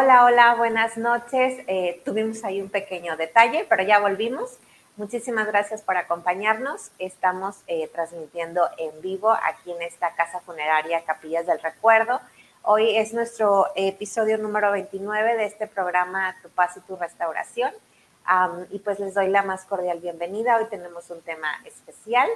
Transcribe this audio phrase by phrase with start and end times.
[0.00, 1.58] Hola, hola, buenas noches.
[1.66, 4.56] Eh, tuvimos ahí un pequeño detalle, pero ya volvimos.
[4.96, 6.92] Muchísimas gracias por acompañarnos.
[7.00, 12.20] Estamos eh, transmitiendo en vivo aquí en esta casa funeraria Capillas del Recuerdo.
[12.62, 17.72] Hoy es nuestro episodio número 29 de este programa Tu Paz y tu Restauración.
[18.70, 20.58] y pues les doy la más cordial bienvenida.
[20.58, 22.28] Hoy tenemos un tema especial.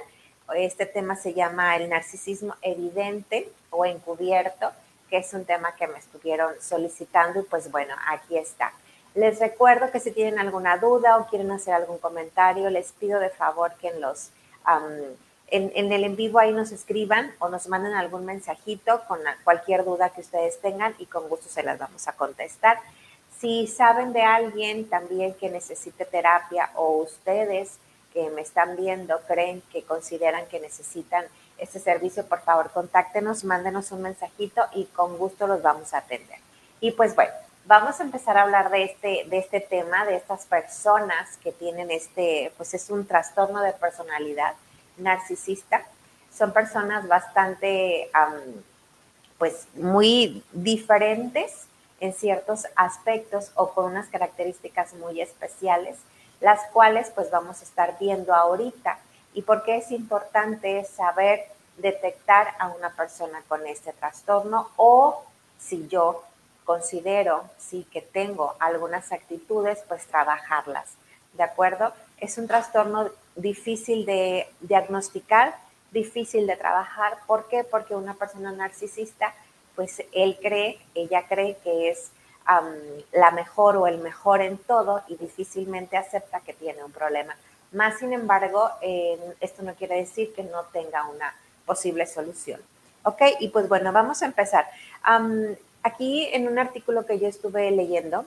[0.53, 4.73] Este tema se llama el narcisismo evidente o encubierto
[5.13, 8.73] que es un tema que me estuvieron solicitando y pues bueno, aquí está.
[9.13, 13.29] Les recuerdo que si tienen alguna duda o quieren hacer algún comentario, les pido de
[13.29, 14.31] favor que en los
[15.51, 20.09] en, el en vivo ahí nos escriban o nos manden algún mensajito con cualquier duda
[20.09, 22.79] que ustedes tengan y con gusto se las vamos a contestar.
[23.37, 27.77] Si saben de alguien también que necesite terapia o ustedes
[28.13, 31.23] que me están viendo creen que consideran que necesitan
[31.63, 36.37] este servicio, por favor, contáctenos, mándenos un mensajito y con gusto los vamos a atender.
[36.79, 37.31] Y pues bueno,
[37.65, 41.89] vamos a empezar a hablar de este, de este tema, de estas personas que tienen
[41.89, 44.53] este, pues es un trastorno de personalidad
[44.97, 45.83] narcisista.
[46.35, 48.09] Son personas bastante,
[49.37, 51.67] pues muy diferentes
[51.99, 55.97] en ciertos aspectos o con unas características muy especiales,
[56.41, 58.99] las cuales pues vamos a estar viendo ahorita
[59.33, 61.45] y por qué es importante saber
[61.77, 65.23] detectar a una persona con este trastorno o
[65.57, 66.23] si yo
[66.65, 70.93] considero sí que tengo algunas actitudes, pues trabajarlas.
[71.33, 71.93] ¿De acuerdo?
[72.19, 75.55] Es un trastorno difícil de diagnosticar,
[75.91, 77.17] difícil de trabajar.
[77.25, 77.63] ¿Por qué?
[77.63, 79.33] Porque una persona narcisista,
[79.75, 82.11] pues él cree, ella cree que es
[83.11, 87.35] la mejor o el mejor en todo y difícilmente acepta que tiene un problema.
[87.73, 88.69] Más sin embargo,
[89.39, 91.35] esto no quiere decir que no tenga una
[91.65, 92.61] posible solución.
[93.03, 93.21] ¿Ok?
[93.39, 94.67] Y pues bueno, vamos a empezar.
[95.83, 98.25] aquí en un artículo que yo estuve leyendo,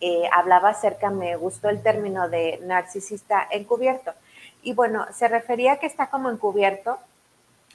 [0.00, 4.12] eh, hablaba acerca, me gustó el término de narcisista encubierto.
[4.62, 6.98] Y bueno, se refería a que está como encubierto,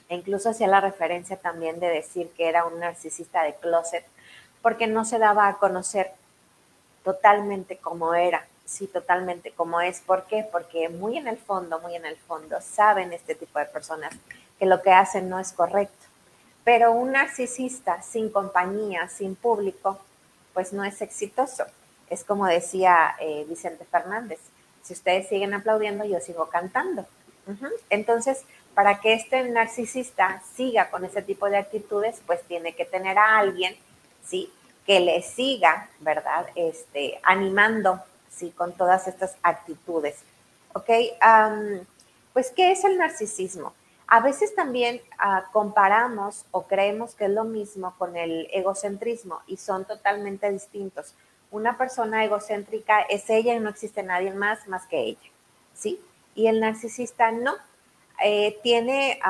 [0.08, 4.04] e incluso hacía la referencia también de decir que era un narcisista de closet,
[4.62, 6.12] porque no se daba a conocer
[7.04, 10.00] totalmente como era sí, totalmente como es.
[10.00, 10.46] ¿Por qué?
[10.50, 14.12] Porque muy en el fondo, muy en el fondo, saben este tipo de personas
[14.58, 16.06] que lo que hacen no es correcto.
[16.64, 19.98] Pero un narcisista sin compañía, sin público,
[20.52, 21.64] pues no es exitoso.
[22.10, 24.38] Es como decía eh, Vicente Fernández,
[24.82, 27.06] si ustedes siguen aplaudiendo, yo sigo cantando.
[27.88, 28.44] Entonces,
[28.74, 33.38] para que este narcisista siga con ese tipo de actitudes, pues tiene que tener a
[33.38, 33.74] alguien,
[34.22, 34.52] ¿sí?
[34.86, 36.46] Que le siga, ¿verdad?
[36.54, 38.50] Este, animando ¿sí?
[38.50, 40.22] Con todas estas actitudes.
[40.74, 40.90] ¿Ok?
[42.32, 43.72] pues, ¿qué es el narcisismo?
[44.06, 49.58] A veces también ah, comparamos o creemos que es lo mismo con el egocentrismo y
[49.58, 51.14] son totalmente distintos.
[51.50, 55.30] Una persona egocéntrica es ella y no existe nadie más más que ella,
[55.74, 56.00] ¿sí?
[56.34, 57.54] Y el narcisista no.
[58.24, 59.20] Eh, tiene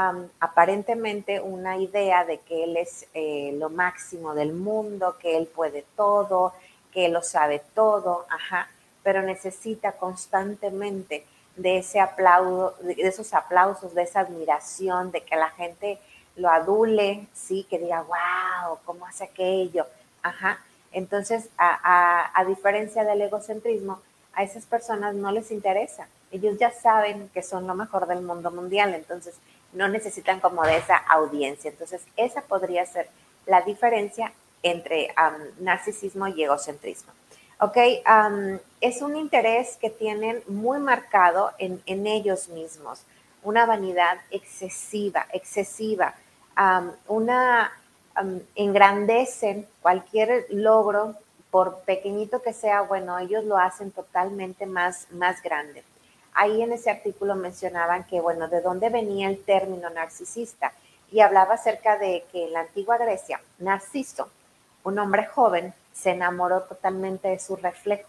[0.41, 5.85] aparentemente una idea de que él es eh, lo máximo del mundo, que él puede
[5.95, 6.55] todo,
[6.91, 8.69] que lo sabe todo, ajá
[9.09, 11.25] pero necesita constantemente
[11.57, 15.99] de ese aplauso, de esos aplausos, de esa admiración, de que la gente
[16.37, 19.87] lo adule, sí, que diga, wow, ¿cómo hace aquello?
[20.23, 20.63] Ajá.
[20.93, 24.03] Entonces, a, diferencia del egocentrismo,
[24.35, 26.07] a esas personas no les interesa.
[26.31, 29.37] Ellos ya saben que son lo mejor del mundo mundial, entonces
[29.73, 31.71] no necesitan como de esa audiencia.
[31.71, 33.09] Entonces, esa podría ser
[33.47, 35.15] la diferencia entre
[35.61, 37.15] narcisismo y egocentrismo.
[37.61, 37.77] ¿Ok?
[38.81, 43.03] es un interés que tienen muy marcado en, ellos mismos,
[43.43, 46.15] una vanidad excesiva, excesiva,
[47.07, 47.73] una
[48.55, 51.15] engrandecen cualquier logro,
[51.51, 55.83] por pequeñito que sea, bueno, ellos lo hacen totalmente más, más grande.
[56.35, 60.73] Ahí en ese artículo mencionaban que, bueno, de dónde venía el término narcisista
[61.11, 64.29] y hablaba acerca de que en la antigua Grecia, Narciso,
[64.85, 68.09] un hombre joven, se enamoró totalmente de su reflejo,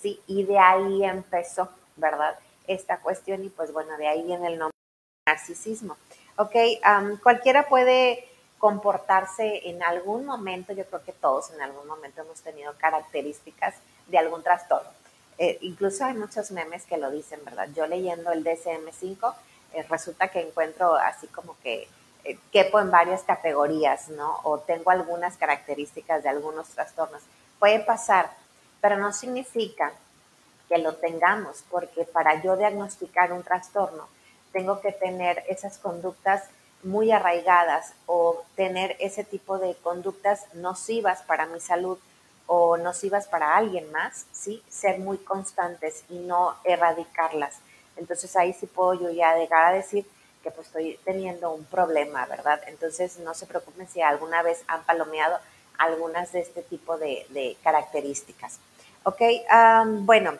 [0.00, 0.20] ¿sí?
[0.26, 2.38] Y de ahí empezó, ¿verdad?
[2.66, 4.76] Esta cuestión y pues bueno, de ahí viene el nombre
[5.26, 5.96] narcisismo.
[6.36, 6.54] Ok,
[7.22, 8.24] cualquiera puede
[8.58, 13.74] comportarse en algún momento, yo creo que todos en algún momento hemos tenido características
[14.06, 14.90] de algún trastorno.
[15.38, 17.68] Eh, incluso hay muchos memes que lo dicen, ¿verdad?
[17.74, 19.34] Yo leyendo el DSM5,
[19.74, 21.88] eh, resulta que encuentro así como que
[22.52, 24.40] quepo en varias categorías, ¿no?
[24.44, 27.22] O tengo algunas características de algunos trastornos.
[27.58, 28.30] Puede pasar,
[28.80, 29.92] pero no significa
[30.68, 34.06] que lo tengamos, porque para yo diagnosticar un trastorno,
[34.52, 36.44] tengo que tener esas conductas
[36.82, 41.98] muy arraigadas o tener ese tipo de conductas nocivas para mi salud
[42.46, 44.62] o nocivas para alguien más, ¿sí?
[44.68, 47.58] Ser muy constantes y no erradicarlas.
[47.96, 50.06] Entonces ahí sí puedo yo ya llegar a decir
[50.42, 52.60] que pues estoy teniendo un problema, ¿verdad?
[52.66, 55.38] Entonces no se preocupen si alguna vez han palomeado
[55.78, 58.58] algunas de este tipo de, características.
[59.04, 59.22] Ok,
[60.00, 60.34] bueno,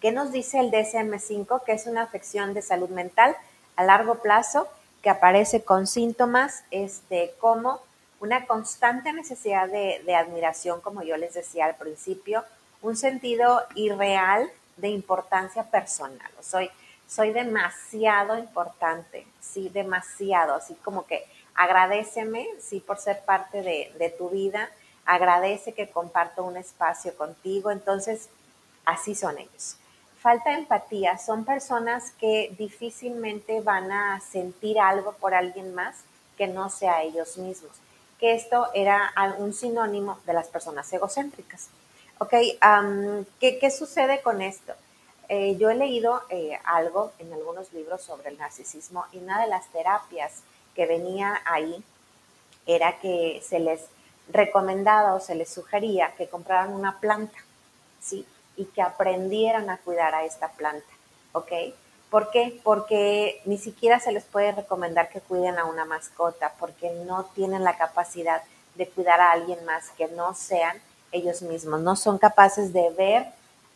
[0.00, 1.62] ¿qué nos dice el DSM5?
[1.64, 3.36] Que es una afección de salud mental
[3.76, 4.66] a largo plazo
[5.02, 7.80] que aparece con síntomas este, como
[8.18, 12.44] una constante necesidad de, admiración, como yo les decía al principio,
[12.82, 16.30] un sentido irreal de importancia personal.
[16.40, 16.70] Soy,
[17.06, 21.24] soy demasiado importante, sí, demasiado, así como que
[21.54, 24.70] agradeceme, sí, por ser parte de, de tu vida,
[25.04, 28.28] agradece que comparto un espacio contigo, entonces
[28.84, 29.76] así son ellos.
[30.20, 35.96] Falta empatía, son personas que difícilmente van a sentir algo por alguien más
[36.36, 37.72] que no sea ellos mismos,
[38.18, 41.68] que esto era un sinónimo de las personas egocéntricas.
[42.18, 42.34] Ok,
[43.40, 44.72] ¿qué, sucede con esto?
[45.28, 49.48] Eh, yo he leído eh, algo en algunos libros sobre el narcisismo y una de
[49.48, 50.42] las terapias
[50.74, 51.82] que venía ahí
[52.66, 53.80] era que se les
[54.28, 57.38] recomendaba o se les sugería que compraran una planta,
[58.00, 58.26] ¿sí?
[58.56, 60.86] Y que aprendieran a cuidar a esta planta,
[61.32, 61.52] ¿ok?
[62.10, 62.60] ¿Por qué?
[62.62, 67.64] Porque ni siquiera se les puede recomendar que cuiden a una mascota porque no tienen
[67.64, 68.42] la capacidad
[68.74, 70.76] de cuidar a alguien más que no sean
[71.12, 73.26] ellos mismos, no son capaces de ver,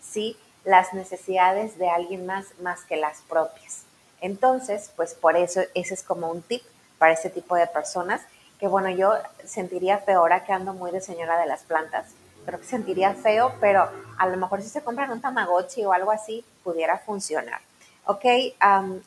[0.01, 0.37] ¿sí?
[0.65, 3.85] Las necesidades de alguien más más que las propias.
[4.21, 6.63] Entonces, pues por eso ese es como un tip
[6.99, 8.21] para ese tipo de personas,
[8.59, 9.15] que bueno, yo
[9.45, 12.09] sentiría feo ahora que ando muy de señora de las plantas,
[12.45, 13.89] creo que sentiría feo, pero
[14.19, 17.61] a lo mejor si se compran un tamagotchi o algo así, pudiera funcionar.
[18.05, 18.25] Ok,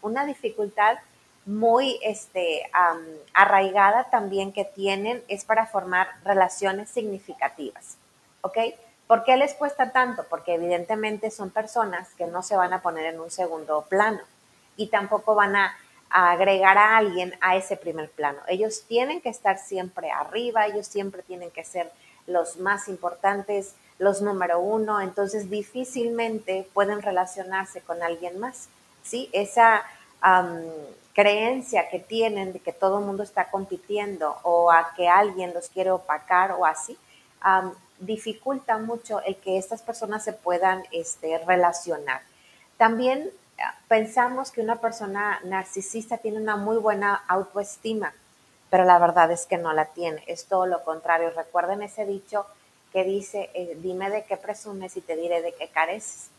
[0.01, 0.97] una dificultad
[1.45, 2.69] muy este,
[3.33, 7.97] arraigada también que tienen es para formar relaciones significativas.
[8.43, 8.57] ¿ok?
[9.07, 10.25] ¿Por qué les cuesta tanto?
[10.29, 14.21] Porque evidentemente son personas que no se van a poner en un segundo plano
[14.75, 15.75] y tampoco van a,
[16.09, 18.37] agregar a alguien a ese primer plano.
[18.47, 21.91] Ellos tienen que estar siempre arriba, ellos siempre tienen que ser
[22.27, 28.69] los más importantes, los número uno, entonces difícilmente pueden relacionarse con alguien más.
[29.01, 29.27] ¿sí?
[29.33, 29.83] Esa
[31.13, 35.67] creencia que tienen de que todo el mundo está compitiendo o a que alguien los
[35.69, 36.97] quiere opacar o así,
[37.99, 42.21] dificulta mucho el que estas personas se puedan este, relacionar.
[42.77, 48.13] También ah, pensamos que una persona narcisista tiene una muy buena autoestima,
[48.69, 51.31] pero la verdad es que no la tiene, es todo lo contrario.
[51.31, 52.45] Recuerden ese dicho
[52.91, 56.29] que dice, eh, dime de qué presumes y te diré de qué careces.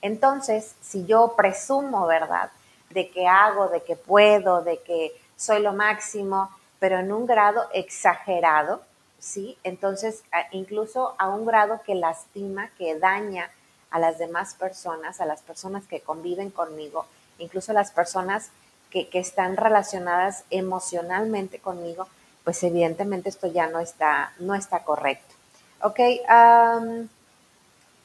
[0.00, 2.50] Entonces, si yo presumo, ¿verdad?
[2.90, 7.68] De que hago, de que puedo, de que soy lo máximo, pero en un grado
[7.72, 8.82] exagerado,
[9.24, 9.56] ¿sí?
[9.64, 13.50] Entonces, incluso a un grado que lastima, que daña
[13.90, 17.06] a las demás personas, a las personas que conviven conmigo,
[17.38, 18.50] incluso a las personas
[18.90, 22.06] que, están relacionadas emocionalmente conmigo,
[22.44, 25.34] pues evidentemente esto ya no está, no está correcto.
[25.80, 26.00] Ok,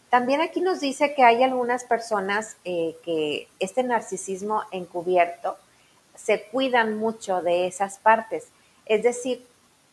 [0.10, 5.58] también aquí nos dice que hay algunas personas eh, que este narcisismo encubierto
[6.16, 8.48] se cuidan mucho de esas partes.
[8.86, 9.46] Es decir,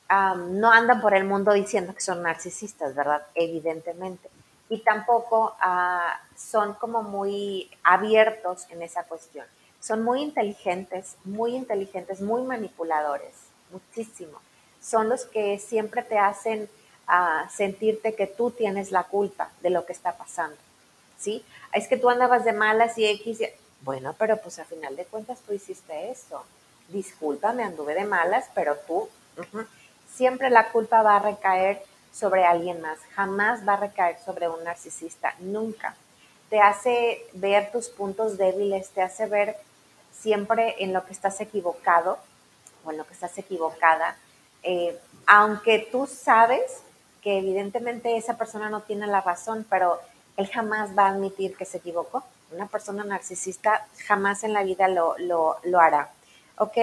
[0.09, 3.23] no andan por el mundo diciendo que son narcisistas, ¿verdad?
[3.35, 4.31] Evidentemente.
[4.69, 9.47] Y tampoco ah, son como muy abiertos en esa cuestión.
[9.81, 13.35] Son muy inteligentes, muy inteligentes, muy manipuladores,
[13.71, 14.41] muchísimo.
[14.81, 16.69] Son los que siempre te hacen
[17.07, 20.57] ah, sentirte que tú tienes la culpa de lo que está pasando.
[21.19, 21.45] ¿Sí?
[21.73, 23.41] Es que tú andabas de malas y X.
[23.83, 26.45] Bueno, pero pues a final de cuentas tú hiciste eso.
[26.89, 29.09] Disculpa, me anduve de malas, pero tú
[30.17, 31.83] siempre la culpa va a recaer
[32.13, 35.95] sobre alguien más, jamás va a recaer sobre un narcisista, nunca.
[36.49, 39.57] Te hace ver tus puntos débiles, te hace ver
[40.13, 42.19] siempre en lo que estás equivocado
[42.85, 44.17] o en lo que estás equivocada,
[44.63, 46.83] eh, aunque tú sabes
[47.21, 50.01] que evidentemente esa persona no tiene la razón, pero
[50.37, 52.23] él jamás va a admitir que se equivocó.
[52.53, 56.11] Una persona narcisista jamás en la vida lo, lo, hará.
[56.59, 56.77] Ok,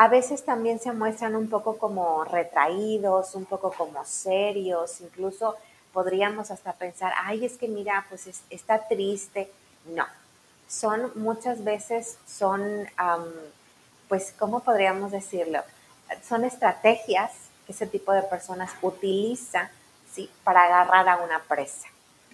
[0.00, 5.56] a veces también se muestran un poco como retraídos, un poco como serios, incluso
[5.92, 9.52] podríamos hasta pensar, ay, es que mira, pues está triste.
[9.84, 10.06] No,
[10.66, 12.88] son muchas veces, son,
[14.08, 15.60] pues, ¿cómo podríamos decirlo?
[16.26, 17.32] Son estrategias
[17.66, 19.70] que ese tipo de personas utiliza,
[20.10, 20.30] ¿sí?
[20.44, 21.88] Para agarrar a una presa.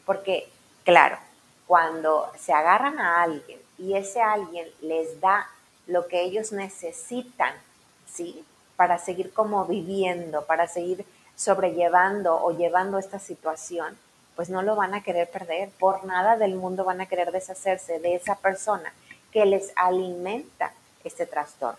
[0.04, 0.48] Porque,
[0.84, 1.18] claro,
[1.66, 5.48] cuando se agarran a alguien y ese alguien les da
[5.86, 7.54] lo que ellos necesitan,
[8.12, 8.44] ¿sí?
[8.76, 11.04] Para seguir como viviendo, para seguir
[11.36, 13.96] sobrellevando o llevando esta situación,
[14.34, 15.70] pues no lo van a querer perder.
[15.78, 18.92] Por nada del mundo van a querer deshacerse de esa persona
[19.32, 20.72] que les alimenta
[21.04, 21.78] este trastorno.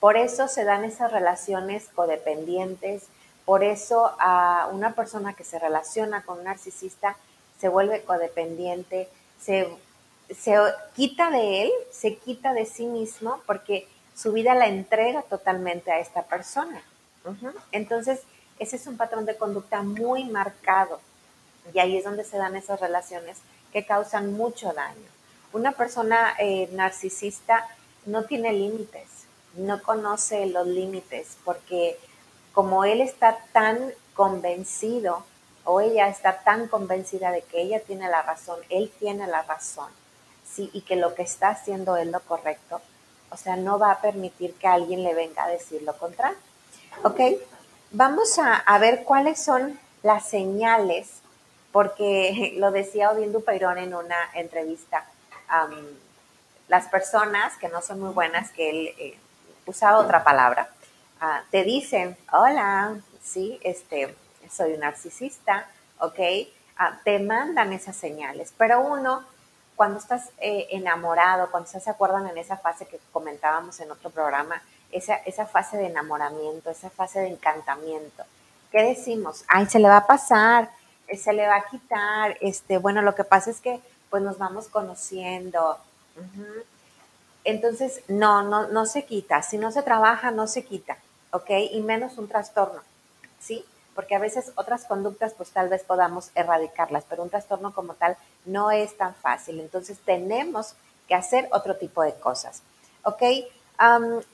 [0.00, 3.04] Por eso se dan esas relaciones codependientes,
[3.44, 7.16] por eso a una persona que se relaciona con un narcisista
[7.60, 9.08] se vuelve codependiente,
[9.40, 9.68] se,
[10.38, 10.56] se
[10.94, 15.98] quita de él, se quita de sí mismo porque su vida la entrega totalmente a
[15.98, 16.82] esta persona.
[17.70, 18.20] Entonces,
[18.58, 21.00] ese es un patrón de conducta muy marcado
[21.72, 23.38] y ahí es donde se dan esas relaciones
[23.72, 25.08] que causan mucho daño.
[25.52, 27.66] Una persona eh, narcisista
[28.06, 29.08] no tiene límites,
[29.54, 31.98] no conoce los límites, porque
[32.52, 35.24] como él está tan convencido
[35.64, 39.88] o ella está tan convencida de que ella tiene la razón, él tiene la razón,
[40.54, 42.80] sí, y que lo que está haciendo es lo correcto,
[43.30, 46.36] o sea, no va a permitir que alguien le venga a decir lo contrario.
[47.02, 47.20] Ok,
[47.90, 51.22] vamos a, ver cuáles son las señales,
[51.72, 55.06] porque lo decía Odín Dupeirón en una entrevista,
[56.68, 59.18] las personas que no son muy buenas, que él eh,
[59.66, 60.70] usaba otra palabra,
[61.20, 64.14] ah, te dicen, hola, sí, este,
[64.50, 65.68] soy un narcisista,
[65.98, 66.18] ¿ok?
[66.76, 69.24] Ah, te mandan esas señales, pero uno,
[69.76, 74.10] cuando estás eh, enamorado, cuando estás, se acuerdan en esa fase que comentábamos en otro
[74.10, 78.24] programa, esa, esa fase de enamoramiento, esa fase de encantamiento,
[78.70, 79.44] ¿qué decimos?
[79.48, 80.70] Ay, se le va a pasar,
[81.08, 84.36] eh, se le va a quitar, este, bueno, lo que pasa es que pues nos
[84.36, 85.78] vamos conociendo.
[87.44, 89.42] Entonces, no, no, no se quita.
[89.42, 90.98] Si no se trabaja, no se quita,
[91.30, 91.48] ¿ok?
[91.72, 92.82] Y menos un trastorno,
[93.40, 93.64] ¿sí?
[93.94, 98.16] Porque a veces otras conductas, pues tal vez podamos erradicarlas, pero un trastorno como tal
[98.46, 99.60] no es tan fácil.
[99.60, 100.74] Entonces, tenemos
[101.08, 102.62] que hacer otro tipo de cosas,
[103.04, 103.22] ¿ok?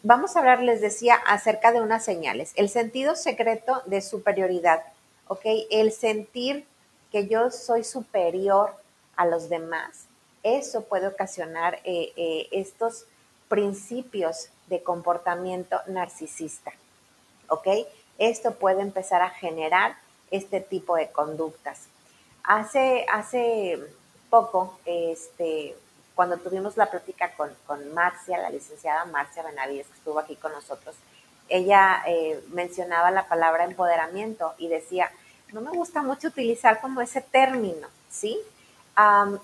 [0.03, 2.53] vamos a hablar, les decía, acerca de unas señales.
[2.57, 4.83] El sentido secreto de superioridad,
[5.27, 5.41] ¿ok?
[5.71, 6.67] El sentir
[7.11, 8.75] que yo soy superior
[9.17, 10.07] a los demás,
[10.43, 13.07] eso puede ocasionar eh, eh, estos
[13.49, 16.73] principios de comportamiento narcisista.
[17.49, 17.67] ¿Ok?
[18.19, 19.97] Esto puede empezar a generar
[20.31, 21.87] este tipo de conductas.
[22.43, 23.79] Hace, hace
[24.31, 25.75] poco, este,
[26.15, 30.97] cuando tuvimos la plática con, Marcia, la licenciada Marcia Benavides, que estuvo aquí con nosotros,
[31.49, 35.11] ella eh, mencionaba la palabra empoderamiento y decía,
[35.53, 38.39] no me gusta mucho utilizar como ese término, ¿sí?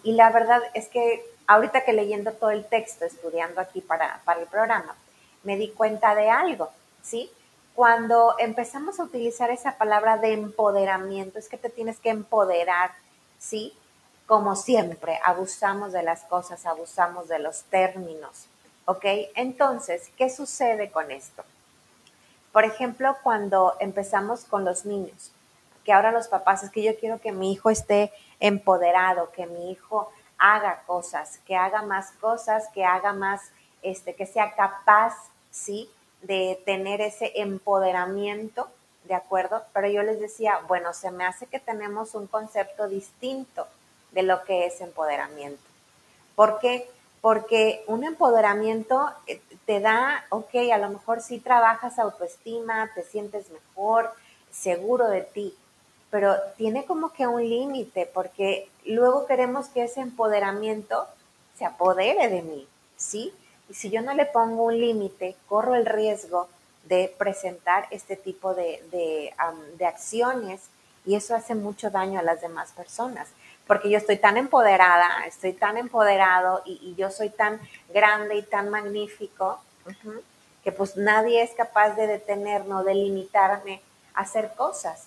[0.03, 4.41] y la verdad es que ahorita que leyendo todo el texto, estudiando aquí para, para
[4.41, 4.97] el programa,
[5.45, 6.71] me di cuenta de algo,
[7.03, 7.31] ¿sí?
[7.75, 12.93] Cuando empezamos a utilizar esa palabra de empoderamiento, es que te tienes que empoderar,
[13.39, 13.77] ¿sí?
[14.27, 18.47] Como siempre, abusamos de las cosas, abusamos de los términos,
[18.85, 19.05] ¿ok?
[19.35, 21.43] Entonces, ¿qué sucede con esto?
[22.53, 25.33] Por ejemplo, cuando empezamos con los niños,
[25.85, 29.73] que ahora los papás, es que yo quiero que mi hijo esté empoderado, que mi
[29.73, 33.51] hijo haga cosas, que haga más cosas, que haga más,
[33.83, 35.15] este, que sea capaz,
[35.51, 35.91] ¿sí?
[36.27, 38.69] De tener ese empoderamiento,
[39.05, 39.63] ¿de acuerdo?
[39.73, 43.67] Pero yo les decía, bueno, se me hace que tenemos un concepto distinto
[44.13, 45.63] de lo que es empoderamiento.
[46.35, 46.89] ¿Por qué?
[47.21, 53.51] Porque un empoderamiento eh, te da, ok, a lo mejor sí trabajas autoestima, te sientes
[53.51, 54.13] mejor,
[54.51, 55.55] seguro de ti,
[56.11, 61.07] pero tiene como que un límite porque luego queremos que ese empoderamiento
[61.59, 63.33] se apodere de mí, ¿sí?
[63.69, 66.49] Y si yo no le pongo un límite, corro el riesgo
[66.85, 69.35] de presentar este tipo de,
[69.87, 70.63] acciones
[71.07, 73.29] y eso hace mucho daño a las demás personas,
[73.67, 77.61] porque yo estoy tan empoderada, estoy tan empoderado y, yo soy tan
[77.93, 79.61] grande y tan magnífico
[80.63, 83.83] que pues nadie es capaz de detenerme de limitarme
[84.15, 85.07] a hacer cosas.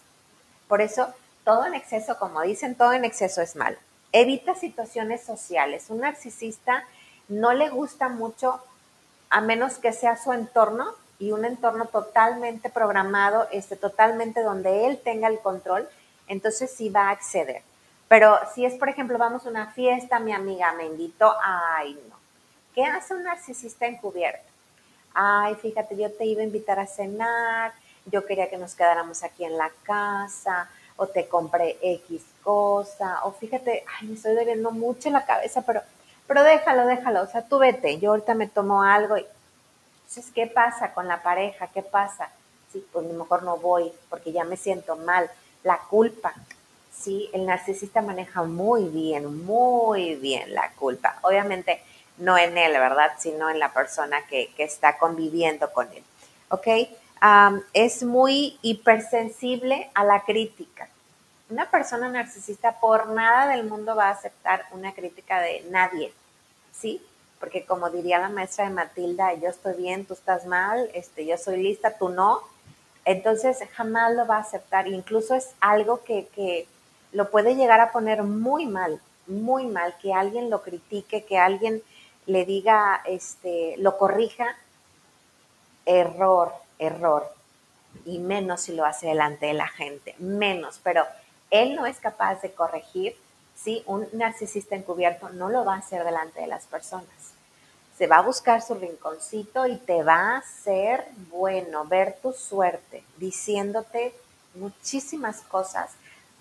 [0.68, 1.08] Por eso,
[1.44, 3.78] todo en exceso, como dicen, todo en exceso es malo.
[4.12, 5.86] Evita situaciones sociales.
[5.90, 6.86] Un narcisista
[7.28, 8.62] no le gusta mucho
[9.30, 15.00] a menos que sea su entorno y un entorno totalmente programado, este, totalmente donde él
[15.04, 15.88] tenga el control,
[16.28, 17.62] entonces sí va a acceder.
[18.08, 22.16] Pero si es, por ejemplo, vamos a una fiesta, mi amiga me invitó, ay no.
[22.74, 24.48] ¿Qué hace un narcisista encubierto?
[25.14, 27.74] Ay, fíjate, yo te iba a invitar a cenar,
[28.06, 33.32] yo quería que nos quedáramos aquí en la casa, o te compré X cosa, o
[33.32, 35.82] fíjate, ay, me estoy doliendo mucho la cabeza, pero,
[36.28, 39.26] pero déjalo, déjalo, o sea, tú vete, yo ahorita me tomo algo y,
[40.08, 41.68] entonces, ¿qué pasa con la pareja?
[41.68, 42.30] ¿Qué pasa?
[42.72, 45.30] Sí, pues a lo mejor no voy porque ya me siento mal.
[45.64, 46.34] La culpa,
[46.98, 51.20] sí, el narcisista maneja muy bien, muy bien la culpa.
[51.24, 51.82] Obviamente
[52.20, 53.12] no en él, ¿verdad?
[53.20, 56.04] Sino en la persona que, que está conviviendo con él.
[56.50, 56.68] ¿Ok?
[57.74, 60.88] es muy hipersensible a la crítica.
[61.50, 66.14] Una persona narcisista por nada del mundo va a aceptar una crítica de nadie,
[66.74, 67.02] ¿sí?
[67.40, 71.38] Porque como diría la maestra de Matilda, yo estoy bien, tú estás mal, este, yo
[71.38, 72.42] soy lista, tú no.
[73.06, 74.88] Entonces jamás lo va a aceptar.
[74.90, 76.68] Incluso es algo que, que
[77.14, 81.82] lo puede llegar a poner muy mal, muy mal, que alguien lo critique, que alguien
[82.26, 84.58] le diga, este, lo corrija.
[85.86, 87.34] Error, error.
[88.06, 90.82] Y menos si lo hace delante de la gente, menos.
[90.84, 91.06] Pero
[91.52, 93.16] él no es capaz de corregir,
[93.56, 93.84] ¿sí?
[93.86, 97.08] Un narcisista encubierto no lo va a hacer delante de las personas.
[97.98, 103.04] Se va a buscar su rinconcito y te va a hacer bueno, ver tu suerte,
[103.18, 104.14] diciéndote
[104.54, 105.92] muchísimas cosas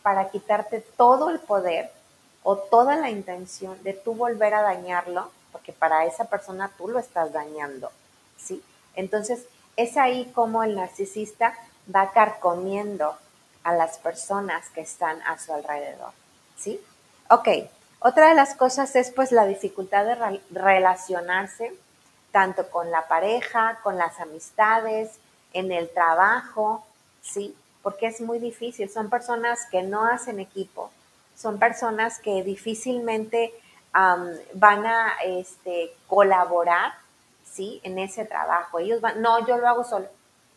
[0.02, 1.90] para quitarte todo el poder
[2.42, 6.98] o toda la intención de tú volver a dañarlo, porque para esa persona tú lo
[6.98, 7.90] estás dañando,
[8.36, 8.62] ¿sí?
[8.94, 11.54] Entonces, es ahí como el narcisista
[11.94, 13.16] va carcomiendo
[13.66, 16.12] a las personas que están a su alrededor,
[16.56, 16.80] ¿sí?
[17.28, 17.48] Ok,
[17.98, 21.74] otra de las cosas es pues la dificultad de relacionarse
[22.30, 25.18] tanto con la pareja, con las amistades,
[25.52, 26.86] en el trabajo,
[27.22, 27.56] ¿sí?
[27.82, 28.88] Porque es muy difícil.
[28.88, 30.92] Son personas que no hacen equipo,
[31.34, 33.52] son personas que difícilmente
[33.92, 36.92] van a este, colaborar,
[37.50, 37.80] ¿sí?
[37.82, 38.78] En ese trabajo.
[38.78, 40.06] Ellos van, no, yo lo hago solo.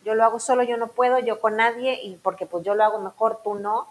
[0.04, 2.84] Yo lo hago solo, yo no puedo, yo con nadie, y porque pues yo lo
[2.84, 3.86] hago mejor, tú no.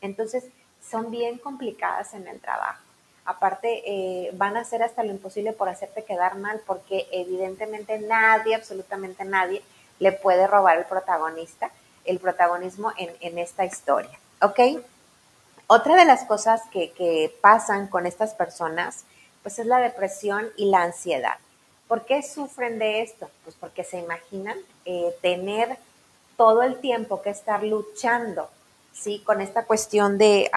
[0.00, 0.44] Entonces,
[0.80, 2.80] son bien complicadas en el trabajo.
[3.24, 8.54] Aparte, eh, van a hacer hasta lo imposible por hacerte quedar mal, porque evidentemente nadie,
[8.54, 9.62] absolutamente nadie,
[9.98, 11.70] le puede robar el protagonista,
[12.04, 14.18] el protagonismo en, esta historia.
[14.40, 14.80] ¿Ok?
[15.66, 19.04] Otra de las cosas que, pasan con estas personas,
[19.42, 21.36] pues es la depresión y la ansiedad.
[21.88, 23.28] ¿Por qué sufren de esto?
[23.44, 25.76] Pues porque se imaginan eh, tener
[26.36, 28.48] todo el tiempo que estar luchando
[28.98, 29.22] ¿sí?
[29.24, 30.50] Con esta cuestión de,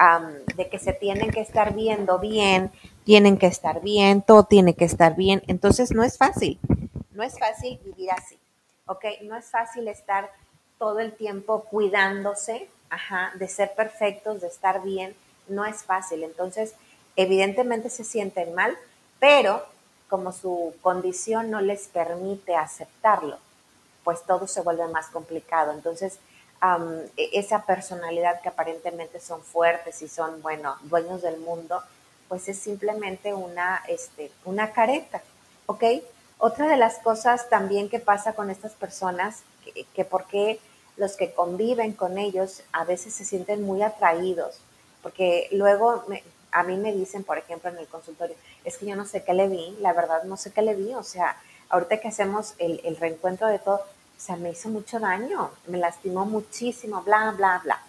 [0.56, 2.70] de, que se tienen que estar viendo bien,
[3.04, 5.42] tienen que estar bien, todo tiene que estar bien.
[5.46, 6.58] Entonces no es fácil,
[7.12, 8.38] no es fácil vivir así,
[8.86, 9.04] ¿ok?
[9.22, 10.30] No es fácil estar
[10.78, 15.14] todo el tiempo cuidándose, ajá, de ser perfectos, de estar bien,
[15.48, 16.24] no es fácil.
[16.24, 16.74] Entonces,
[17.16, 18.76] evidentemente se sienten mal,
[19.20, 19.64] pero
[20.12, 23.38] como su condición no les permite aceptarlo,
[24.04, 25.72] pues todo se vuelve más complicado.
[25.72, 26.18] Entonces,
[27.16, 31.82] e, esa personalidad que aparentemente son fuertes y son, bueno, dueños del mundo,
[32.28, 35.22] pues es simplemente una, este, una careta,
[35.64, 35.82] ¿ok?
[36.36, 40.60] Otra de las cosas también que pasa con estas personas, que, que porque
[40.98, 44.58] los que conviven con ellos a veces se sienten muy atraídos,
[45.02, 46.04] porque luego
[46.52, 49.34] a mí me dicen, por ejemplo, en el consultorio, es que yo no sé qué
[49.34, 51.36] le vi, la verdad no sé qué le vi, o sea,
[51.70, 55.78] ahorita que hacemos el, el reencuentro de todo, o sea, me hizo mucho daño, me
[55.78, 57.82] lastimó muchísimo, bla, bla, bla.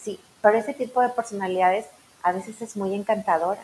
[0.00, 1.86] Sí, pero ese tipo de personalidades
[2.22, 3.62] a veces es muy encantadora.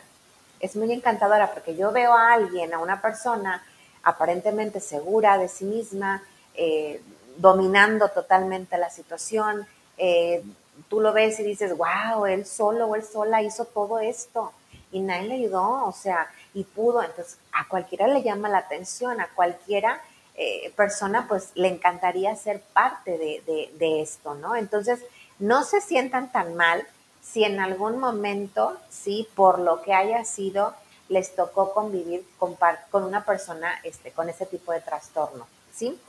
[0.61, 3.65] Es muy encantadora porque yo veo a alguien, a una persona
[4.03, 6.23] aparentemente segura de sí misma,
[6.55, 7.01] eh,
[7.39, 9.67] dominando totalmente la situación.
[9.97, 10.43] Eh,
[10.89, 14.53] tú lo ves y dices, wow, él solo o él sola hizo todo esto
[14.93, 17.03] y nadie le ayudó, o sea, y pudo.
[17.03, 20.01] Entonces, a cualquiera le llama la atención, a cualquiera
[20.35, 24.57] eh, persona pues le encantaría ser parte de, esto, ¿no?
[24.57, 25.01] Entonces,
[25.39, 26.87] no se sientan tan mal
[27.23, 30.75] si en algún momento, sí, por lo que haya sido,
[31.09, 32.57] les tocó convivir con,
[32.91, 36.01] con una persona este, con ese tipo de trastorno, ¿sí?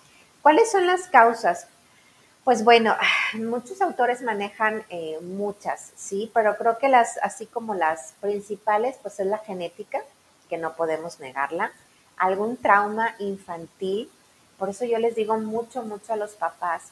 [0.42, 1.68] ¿Cuáles son las causas?
[2.44, 2.96] Pues bueno,
[3.34, 9.20] muchos autores manejan eh, muchas, sí, pero creo que las, así como las principales, pues
[9.20, 10.00] es la genética,
[10.50, 11.72] que no podemos negarla,
[12.18, 14.12] algún trauma infantil,
[14.58, 16.90] por eso yo les digo mucho, mucho a los papás,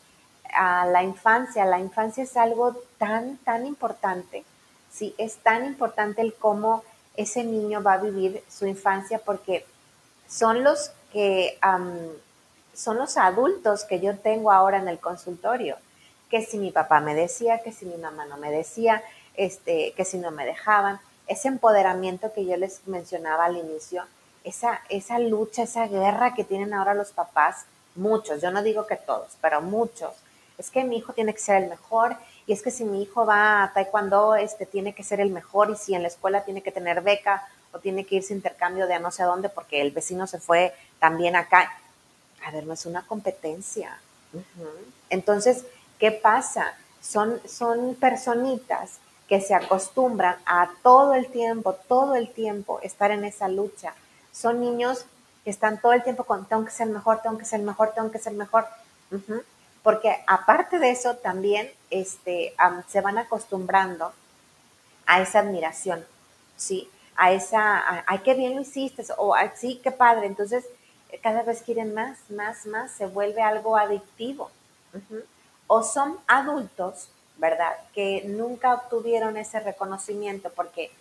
[0.53, 4.43] a la infancia, la infancia es algo tan, tan importante,
[4.91, 5.13] ¿sí?
[5.17, 6.83] Es tan importante el cómo
[7.15, 9.65] ese niño va a vivir su infancia porque
[10.27, 11.59] son los que,
[12.79, 15.75] son los adultos que yo tengo ahora en el consultorio,
[16.29, 19.03] que si mi papá me decía, que si mi mamá no me decía,
[19.35, 24.03] este, que si no me dejaban, ese empoderamiento que yo les mencionaba al inicio,
[24.45, 27.65] esa, esa lucha, esa guerra que tienen ahora los papás,
[27.95, 30.13] muchos, yo no digo que todos, pero muchos,
[30.57, 32.15] es que mi hijo tiene que ser el mejor
[32.47, 35.69] y es que si mi hijo va a taekwondo, este tiene que ser el mejor
[35.69, 38.99] y si en la escuela tiene que tener beca o tiene que irse intercambio de
[38.99, 41.69] no sé dónde porque el vecino se fue también acá.
[42.45, 43.99] A ver, no es una competencia.
[45.09, 45.65] Entonces,
[45.97, 46.73] ¿qué pasa?
[47.01, 53.23] Son, son personitas que se acostumbran a todo el tiempo, todo el tiempo estar en
[53.23, 53.93] esa lucha
[54.31, 55.05] son niños
[55.43, 58.11] que están todo el tiempo con tengo que ser mejor, tengo que ser mejor, tengo
[58.11, 58.65] que ser mejor.
[59.83, 62.53] Porque aparte de eso, también este,
[62.87, 64.13] se van acostumbrando
[65.05, 66.05] a esa admiración,
[66.55, 66.89] ¿sí?
[67.15, 70.27] A esa, ay, qué bien lo hiciste, o sí, qué padre.
[70.27, 70.65] Entonces,
[71.21, 74.51] cada vez quieren más, más, más, se vuelve algo adictivo.
[75.67, 77.77] O son adultos, ¿verdad?
[77.93, 80.91] Que nunca obtuvieron ese reconocimiento porque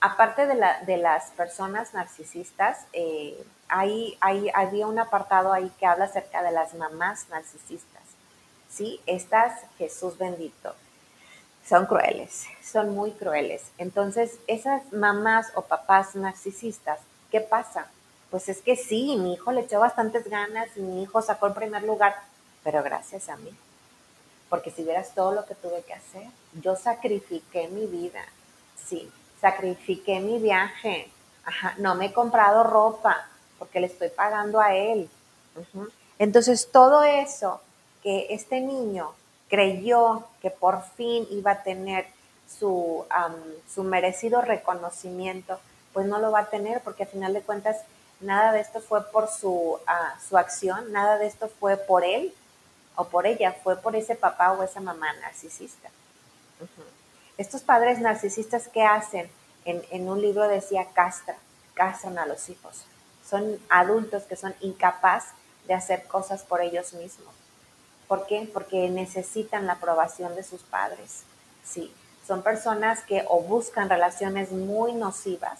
[0.00, 6.42] aparte de, la, de las personas narcisistas, eh, había un apartado ahí que habla acerca
[6.42, 8.02] de las mamás narcisistas.
[8.68, 9.00] ¿sí?
[9.06, 10.74] Estas, Jesús bendito,
[11.66, 13.70] son crueles, son muy crueles.
[13.78, 16.98] Entonces, esas mamás o papás narcisistas,
[17.30, 17.86] ¿qué pasa?
[18.30, 21.54] Pues es que sí, mi hijo le echó bastantes ganas y mi hijo sacó el
[21.54, 22.14] primer lugar,
[22.62, 23.50] pero gracias a mí.
[24.48, 26.26] Porque si vieras todo lo que tuve que hacer,
[26.60, 28.22] yo sacrifiqué mi vida,
[28.76, 31.10] sí, sacrifiqué mi viaje,
[31.44, 33.26] Ajá, no me he comprado ropa
[33.58, 35.08] porque le estoy pagando a él.
[36.18, 37.60] Entonces, todo eso
[38.02, 39.12] que este niño
[39.48, 42.06] creyó que por fin iba a tener
[42.46, 43.04] su,
[43.72, 45.58] su merecido reconocimiento,
[45.92, 47.76] pues no lo va a tener porque al final de cuentas
[48.20, 52.34] nada de esto fue por su, ah, su acción, nada de esto fue por él
[52.96, 55.88] o por ella, fue por ese papá o esa mamá narcisista.
[57.38, 59.30] Estos padres narcisistas, ¿qué hacen?
[59.64, 61.36] En, en, un libro decía castra,
[61.74, 62.84] castran a los hijos.
[63.28, 65.32] Son adultos que son incapaces
[65.66, 67.34] de hacer cosas por ellos mismos.
[68.08, 68.50] ¿Por qué?
[68.52, 71.22] Porque necesitan la aprobación de sus padres.
[71.64, 71.94] Sí,
[72.26, 75.58] son personas que o buscan relaciones muy nocivas,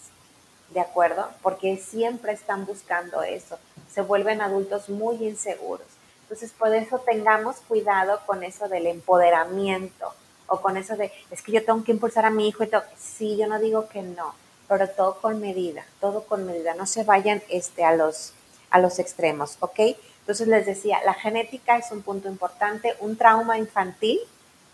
[0.71, 1.29] ¿de acuerdo?
[1.43, 3.59] Porque siempre están buscando eso.
[3.93, 5.87] Se vuelven adultos muy inseguros.
[6.23, 10.13] Entonces, por eso tengamos cuidado con eso del empoderamiento,
[10.47, 12.83] o con eso de, es que yo tengo que impulsar a mi hijo y todo.
[12.99, 14.35] Sí, yo no digo que no,
[14.69, 16.75] pero todo con medida, todo con medida.
[16.75, 18.33] No se vayan este, a, los,
[18.71, 19.81] a los extremos, ¿ok?
[20.21, 24.21] Entonces les decía, la genética es un punto importante, un trauma infantil,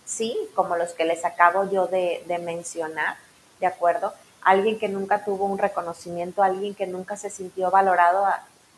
[0.05, 3.17] sí, como los que les acabo yo de, mencionar,
[3.61, 4.15] ¿de acuerdo?
[4.47, 8.25] Alguien que nunca tuvo un reconocimiento, alguien que nunca se sintió valorado,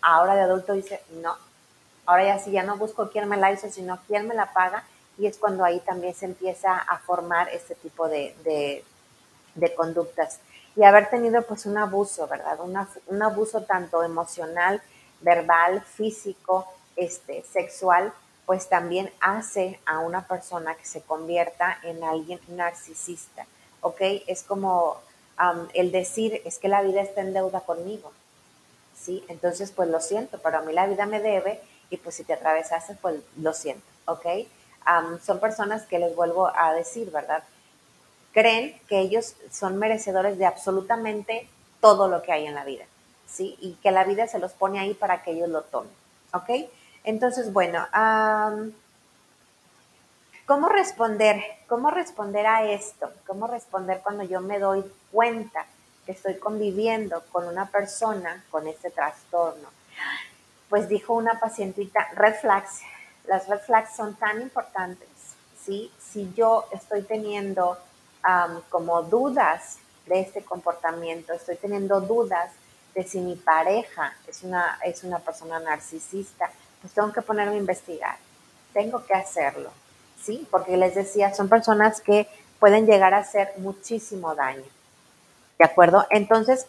[0.00, 1.36] ahora de adulto dice, no,
[2.06, 4.84] ahora ya sí, ya no busco quién me la hizo, sino quién me la paga
[5.18, 8.82] y es cuando ahí también se empieza a formar este tipo de,
[9.76, 10.38] conductas.
[10.74, 12.58] Y haber tenido pues un abuso, ¿verdad?
[13.06, 14.80] un abuso tanto emocional,
[15.20, 18.12] verbal, físico, este, sexual,
[18.48, 23.44] pues también hace a una persona que se convierta en alguien narcisista,
[23.82, 24.00] ¿ok?
[24.26, 24.96] Es como
[25.74, 28.12] el decir, es que la vida está en deuda conmigo,
[29.00, 29.24] ¿sí?
[29.28, 32.32] Entonces, pues lo siento, pero a mí la vida me debe y pues si te
[32.32, 34.26] atravesaste, pues lo siento, ¿ok?
[35.22, 37.42] son personas que les vuelvo a decir, ¿verdad?
[38.32, 41.46] Creen que ellos son merecedores de absolutamente
[41.82, 42.86] todo lo que hay en la vida,
[43.26, 43.58] ¿sí?
[43.60, 45.92] Y que la vida se los pone ahí para que ellos lo tomen,
[46.32, 46.70] ¿ok?
[47.04, 47.86] Entonces, bueno,
[50.48, 51.44] ¿cómo responder?
[51.68, 53.12] ¿Cómo responder a esto?
[53.26, 54.82] ¿Cómo responder cuando yo me doy
[55.12, 55.66] cuenta
[56.06, 59.68] que estoy conviviendo con una persona con este trastorno?
[60.70, 62.80] Pues dijo una pacientita, red flags,
[63.26, 65.08] las red flags son tan importantes,
[65.62, 65.92] ¿sí?
[65.98, 67.76] Si yo estoy teniendo
[68.70, 72.50] como dudas de este comportamiento, estoy teniendo dudas
[72.94, 77.58] de si mi pareja es una, es una persona narcisista, pues tengo que ponerme a
[77.58, 78.16] investigar,
[78.72, 79.70] tengo que hacerlo,
[80.22, 80.46] ¿sí?
[80.50, 82.28] Porque les decía, son personas que
[82.58, 84.64] pueden llegar a hacer muchísimo daño,
[85.58, 86.06] ¿de acuerdo?
[86.10, 86.66] Entonces,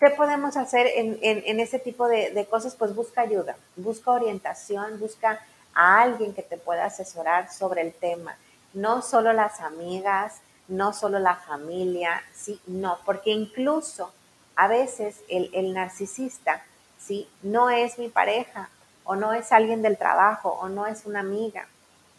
[0.00, 2.76] ¿qué podemos hacer en, en, ese tipo de, de cosas?
[2.76, 5.40] Pues busca ayuda, busca orientación, busca
[5.74, 8.36] a alguien que te pueda asesorar sobre el tema.
[8.72, 14.12] No solo las amigas, no solo la familia, sí, no, porque incluso
[14.56, 16.62] a veces el, narcisista,
[16.98, 18.70] sí, no es mi pareja,
[19.04, 21.68] o no es alguien del trabajo, o no es una amiga,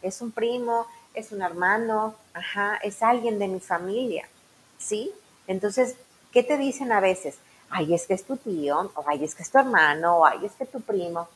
[0.02, 4.28] es un primo, es un hermano, ajá, es alguien de mi familia,
[4.78, 5.12] ¿sí?
[5.46, 5.96] Entonces,
[6.32, 7.38] ¿qué te dicen a veces?
[7.70, 10.44] Ay, es que es tu tío, o ay, es que es tu hermano, o ay,
[10.44, 11.28] es que tu primo.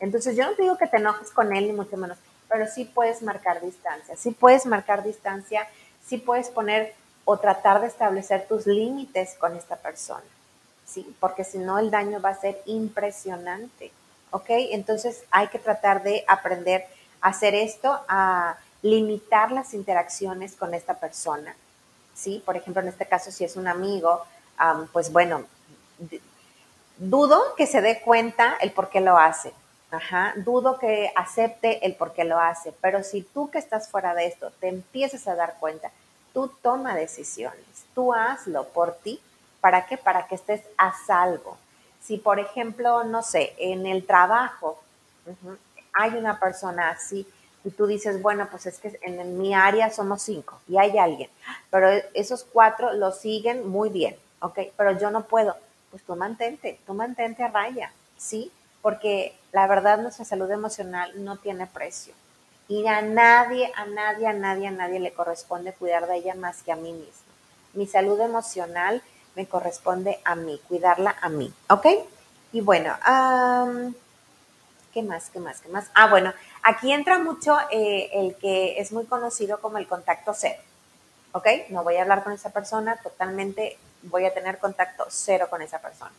[0.00, 2.84] Entonces yo no te digo que te enojes con él, ni mucho menos, pero sí
[2.84, 5.68] puedes marcar distancia, sí puedes marcar distancia,
[6.06, 10.24] sí puedes poner o tratar de establecer tus límites con esta persona,
[10.86, 11.14] ¿sí?
[11.20, 13.92] Porque si no el daño va a ser impresionante,
[14.30, 14.46] ¿ok?
[14.48, 16.86] Entonces hay que tratar de aprender
[17.20, 21.54] hacer esto, a limitar las interacciones con esta persona,
[22.14, 22.42] ¿sí?
[22.44, 24.24] Por ejemplo, en este caso, si es un amigo,
[24.92, 25.44] pues bueno,
[26.96, 29.52] dudo que se dé cuenta el por qué lo hace,
[29.90, 34.12] Ajá, dudo que acepte el por qué lo hace, pero si tú que estás fuera
[34.12, 35.90] de esto te empiezas a dar cuenta,
[36.34, 39.18] tú toma decisiones, tú hazlo por ti,
[39.62, 39.96] ¿para qué?
[39.96, 41.56] Para que estés a salvo.
[42.02, 44.78] Si, por ejemplo, no sé, en el trabajo
[45.98, 47.26] hay una persona así
[47.64, 51.28] y tú dices, bueno, pues es que en, mi área somos cinco y hay alguien,
[51.70, 54.60] pero esos cuatro lo siguen muy bien, ¿ok?
[54.76, 55.56] Pero yo no puedo,
[55.90, 58.52] pues tú mantente, tú mantente a raya, ¿sí?
[58.80, 62.14] Porque la verdad nuestra salud emocional no tiene precio.
[62.68, 66.62] Y a nadie, a nadie, a nadie, a nadie le corresponde cuidar de ella más
[66.62, 67.32] que a mí misma.
[67.72, 69.02] Mi salud emocional
[69.34, 71.86] me corresponde a mí, cuidarla a mí, ¿ok?
[72.52, 72.94] Y bueno,
[74.98, 75.30] ¿qué más?
[75.30, 75.60] ¿Qué más?
[75.60, 75.86] ¿Qué más?
[75.94, 76.32] Ah, bueno,
[76.64, 80.60] aquí entra mucho eh, el que es muy conocido como el contacto cero,
[81.30, 81.46] ¿ok?
[81.68, 85.78] No voy a hablar con esa persona, totalmente voy a tener contacto cero con esa
[85.78, 86.10] persona,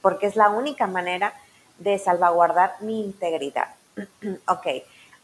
[0.00, 1.34] porque es la única manera
[1.78, 3.74] de salvaguardar mi integridad.
[4.48, 4.66] ok,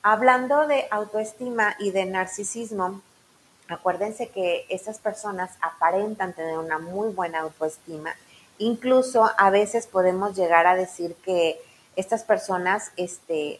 [0.02, 3.00] hablando de autoestima y de narcisismo,
[3.68, 8.12] Acuérdense que estas personas aparentan tener una muy buena autoestima.
[8.58, 11.62] Incluso a veces podemos llegar a decir que
[11.96, 13.58] estas personas este,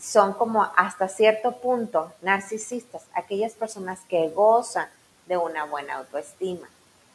[0.00, 4.88] son como hasta cierto punto narcisistas, aquellas personas que gozan
[5.26, 6.68] de una buena autoestima.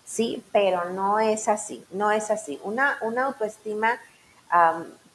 [0.05, 2.59] Sí, pero no es así, no es así.
[2.63, 3.99] Una, una autoestima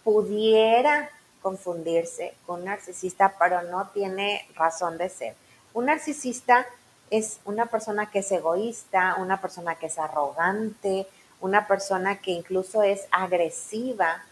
[0.05, 5.35] pudiera confundirse con un narcisista, pero no tiene razón de ser.
[5.75, 6.67] Un narcisista
[7.11, 11.07] es una persona que es egoísta, una persona que es arrogante,
[11.41, 14.25] una persona que incluso es agresiva,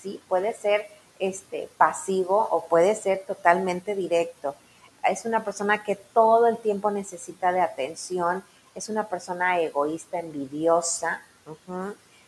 [0.00, 0.20] ¿sí?
[0.28, 0.86] Puede ser
[1.18, 4.54] este, pasivo o puede ser totalmente directo.
[5.04, 11.22] Es una persona que todo el tiempo necesita de atención, es una persona egoísta, envidiosa,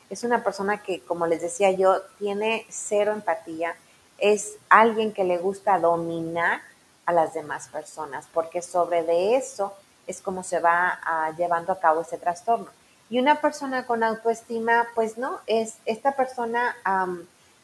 [0.08, 3.74] es una persona que, como les decía yo, tiene cero empatía,
[4.18, 6.60] es alguien que le gusta dominar
[7.06, 9.74] a las demás personas, porque sobre de eso
[10.06, 12.68] es como se va ah, llevando a cabo ese trastorno.
[13.08, 16.76] Y una persona con autoestima, pues no, es esta persona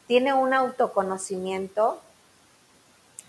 [0.07, 1.99] tiene un autoconocimiento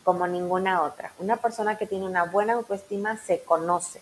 [0.05, 1.13] como ninguna otra.
[1.19, 4.01] Una persona que tiene una buena autoestima se conoce,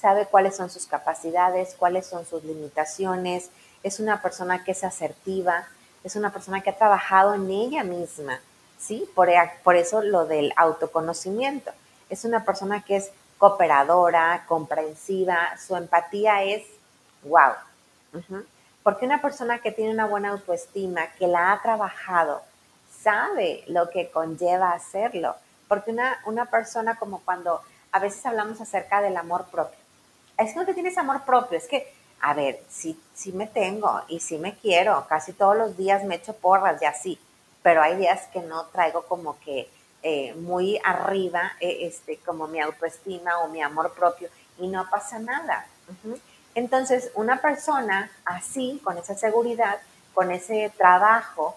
[0.00, 3.50] sabe cuáles son sus capacidades, cuáles son sus limitaciones,
[3.82, 5.66] es una persona que es asertiva,
[6.04, 8.40] es una persona que ha trabajado en ella misma,
[8.78, 9.08] ¿sí?
[9.14, 11.72] Por, eso lo del autoconocimiento.
[12.08, 16.64] Es una persona que es cooperadora, comprensiva, su empatía es
[17.24, 17.54] wow.
[18.88, 22.40] Porque una persona que tiene una buena autoestima, que la ha trabajado,
[23.02, 25.36] sabe lo que conlleva hacerlo.
[25.68, 27.60] Porque una, una persona como cuando
[27.92, 29.78] a veces hablamos acerca del amor propio.
[30.38, 34.00] Es que no te tienes amor propio, es que, a ver, sí, sí me tengo
[34.08, 37.20] y sí me quiero, casi todos los días me echo porras y así,
[37.62, 39.68] pero hay días que no traigo como que
[40.02, 45.18] eh, muy arriba eh, este, como mi autoestima o mi amor propio y no pasa
[45.18, 45.66] nada.
[46.58, 49.78] Entonces, una persona así, con esa seguridad,
[50.12, 51.54] con ese trabajo,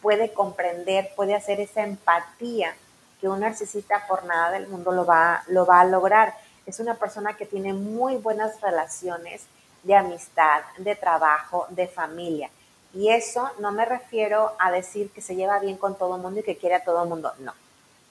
[0.00, 2.74] puede comprender, puede hacer esa empatía
[3.20, 6.34] que un narcisista por nada del mundo lo va, lo va a lograr.
[6.64, 9.44] Es una persona que tiene muy buenas relaciones
[9.82, 12.48] de amistad, de trabajo, de familia.
[12.94, 16.40] Y eso no me refiero a decir que se lleva bien con todo el mundo
[16.40, 17.52] y que quiere a todo el mundo, no.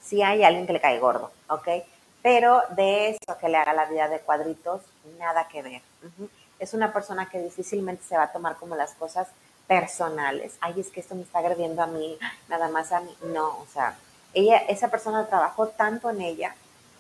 [0.04, 1.68] Sí hay alguien que le cae gordo, ¿ok?
[2.22, 4.84] Pero de eso que le haga la vida de cuadritos,
[5.18, 5.87] nada que ver.
[6.60, 9.28] Es una persona que difícilmente se va a tomar como las cosas
[9.68, 10.56] personales.
[10.62, 12.18] Ay, es que esto me está agrediendo a mí,
[12.48, 13.16] nada más a mí.
[13.34, 13.98] No, o sea,
[14.34, 16.56] ella, esa persona trabajó tanto en ella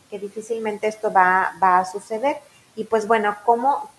[0.09, 2.37] que difícilmente esto va, va a suceder.
[2.75, 3.89] Y pues bueno, ¿cómo,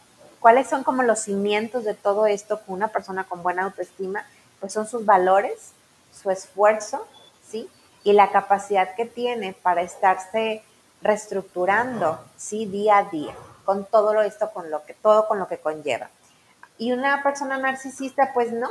[0.40, 4.24] ¿Cuáles son como los cimientos de todo esto con una persona con buena autoestima?
[4.60, 5.72] Pues son sus valores,
[6.12, 7.06] su esfuerzo,
[7.48, 7.68] ¿sí?
[8.04, 10.62] Y la capacidad que tiene para estarse
[11.02, 12.66] reestructurando, ¿sí?
[12.66, 13.34] Día a día,
[13.68, 16.08] con todo lo esto, con lo que, todo con lo que conlleva.
[16.78, 18.70] Y una persona narcisista, pues no.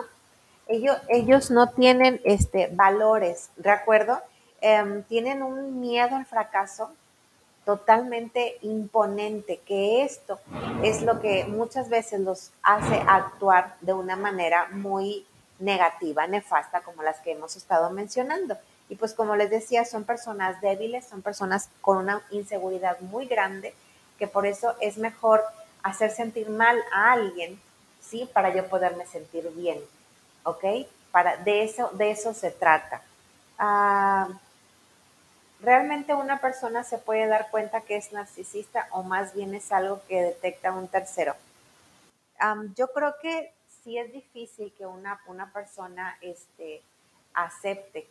[0.68, 4.20] Ellos, ellos no tienen este, valores, ¿de acuerdo?
[4.60, 6.90] Em, tienen un miedo al fracaso,
[7.64, 10.40] totalmente imponente, que esto
[10.82, 15.28] es lo que muchas veces los hace actuar de una manera muy
[15.60, 18.58] negativa, nefasta, como las que hemos estado mencionando.
[18.90, 23.76] Y pues como les decía, son personas débiles, son personas con una inseguridad muy grande,
[24.18, 25.44] que por eso es mejor
[25.84, 27.60] hacer sentir mal a alguien,
[28.02, 28.30] ¿sí?
[28.34, 29.80] Para yo poderme sentir bien,
[30.44, 30.64] ¿ok?
[31.12, 33.02] Para, de, eso, de eso se trata.
[33.58, 34.28] Ah,
[35.60, 40.02] ¿Realmente una persona se puede dar cuenta que es narcisista o más bien es algo
[40.08, 41.36] que detecta un tercero?
[42.76, 43.52] yo creo que
[43.84, 46.84] sí es difícil que una, una persona este,
[47.34, 48.08] acepte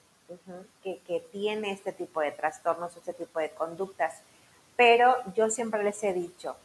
[0.82, 4.20] que, que, tiene este tipo de trastornos, este tipo de conductas,
[4.76, 6.56] pero yo siempre les he dicho,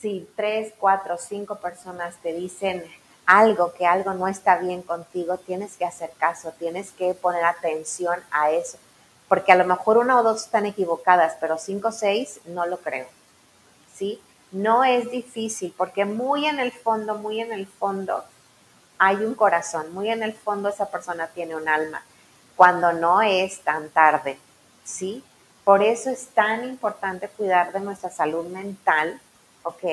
[0.00, 2.84] si tres, cuatro, cinco personas te dicen
[3.26, 8.18] algo, que algo no está bien contigo, tienes que hacer caso, tienes que poner atención
[8.30, 8.78] a eso.
[9.28, 12.78] Porque a lo mejor una o dos están equivocadas, pero cinco o seis no lo
[12.78, 13.06] creo.
[13.94, 14.20] ¿Sí?
[14.50, 18.24] No es difícil porque muy en el fondo, muy en el fondo
[18.96, 22.02] hay un corazón, muy en el fondo esa persona tiene un alma,
[22.56, 24.38] cuando no es tan tarde.
[24.84, 25.22] ¿Sí?
[25.68, 29.20] Por eso es tan importante cuidar de nuestra salud mental,
[29.64, 29.84] ¿ok?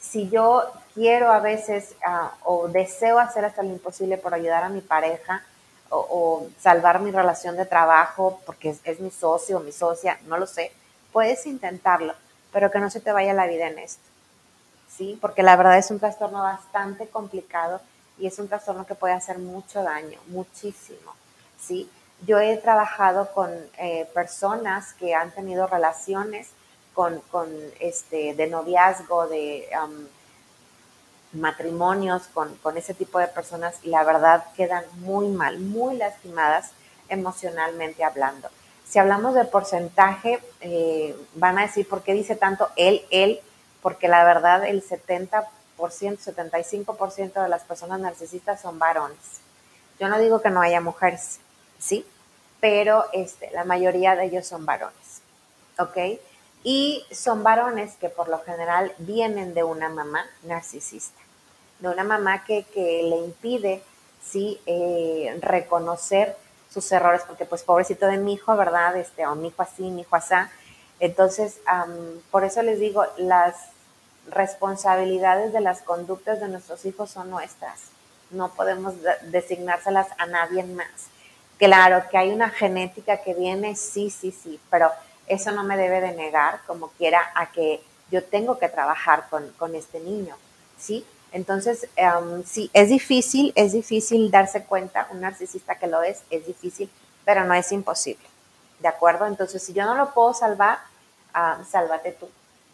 [0.00, 0.62] Si yo
[0.94, 5.42] quiero a veces ah, o deseo hacer hasta lo imposible por ayudar a mi pareja
[5.88, 10.46] o, salvar mi relación de trabajo porque es, mi socio o mi socia, no lo
[10.46, 10.70] sé,
[11.12, 12.14] puedes intentarlo,
[12.52, 14.04] pero que no se te vaya la vida en esto,
[14.96, 15.18] ¿sí?
[15.20, 17.80] Porque la verdad es un trastorno bastante complicado
[18.16, 21.16] y es un trastorno que puede hacer mucho daño, muchísimo,
[21.60, 21.90] ¿sí?
[22.26, 26.50] Yo he trabajado con eh, personas que han tenido relaciones
[26.94, 27.22] con,
[27.80, 29.66] este, de noviazgo, de
[31.32, 36.70] matrimonios con, ese tipo de personas y la verdad quedan muy mal, muy lastimadas
[37.08, 38.48] emocionalmente hablando.
[38.88, 43.40] Si hablamos de porcentaje, eh, van a decir, ¿por qué dice tanto él, él?
[43.82, 45.46] Porque la verdad el 70%,
[45.78, 49.40] 75% de las personas narcisistas son varones.
[50.00, 51.38] Yo no digo que no haya mujeres,
[51.80, 52.06] ¿sí?
[52.60, 55.22] pero este, la mayoría de ellos son varones,
[55.78, 56.20] ¿ok?
[56.62, 61.20] Y son varones que por lo general vienen de una mamá narcisista,
[61.78, 63.82] de una mamá que, le impide,
[64.22, 66.36] sí, eh, reconocer
[66.70, 68.94] sus errores, porque pues pobrecito de mi hijo, ¿verdad?
[68.96, 70.34] Este, o mi hijo así, mi hijo así.
[71.00, 71.58] Entonces,
[72.30, 73.56] por eso les digo, las
[74.28, 77.80] responsabilidades de las conductas de nuestros hijos son nuestras.
[78.30, 81.08] No podemos designárselas a nadie más.
[81.60, 84.90] Claro que hay una genética que viene, sí, sí, sí, pero
[85.26, 89.74] eso no me debe de negar como quiera a que yo tengo que trabajar con,
[89.74, 90.34] este niño,
[90.78, 91.04] ¿sí?
[91.32, 96.46] Entonces, em, sí, es difícil, es difícil darse cuenta, un narcisista que lo es, es
[96.46, 96.90] difícil,
[97.26, 98.26] pero no es imposible,
[98.78, 99.26] ¿de acuerdo?
[99.26, 100.78] Entonces, si yo no lo puedo salvar,
[101.70, 102.26] sálvate tú,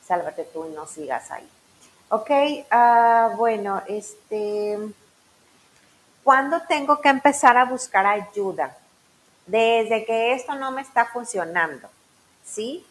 [0.06, 1.48] sálvate tú y no sigas ahí.
[2.10, 2.30] Ok,
[2.70, 4.78] ah, bueno, este...
[6.26, 8.76] ¿Cuándo tengo que empezar a buscar ayuda?
[9.46, 11.88] Desde que esto no me está funcionando,
[12.44, 12.84] ¿sí?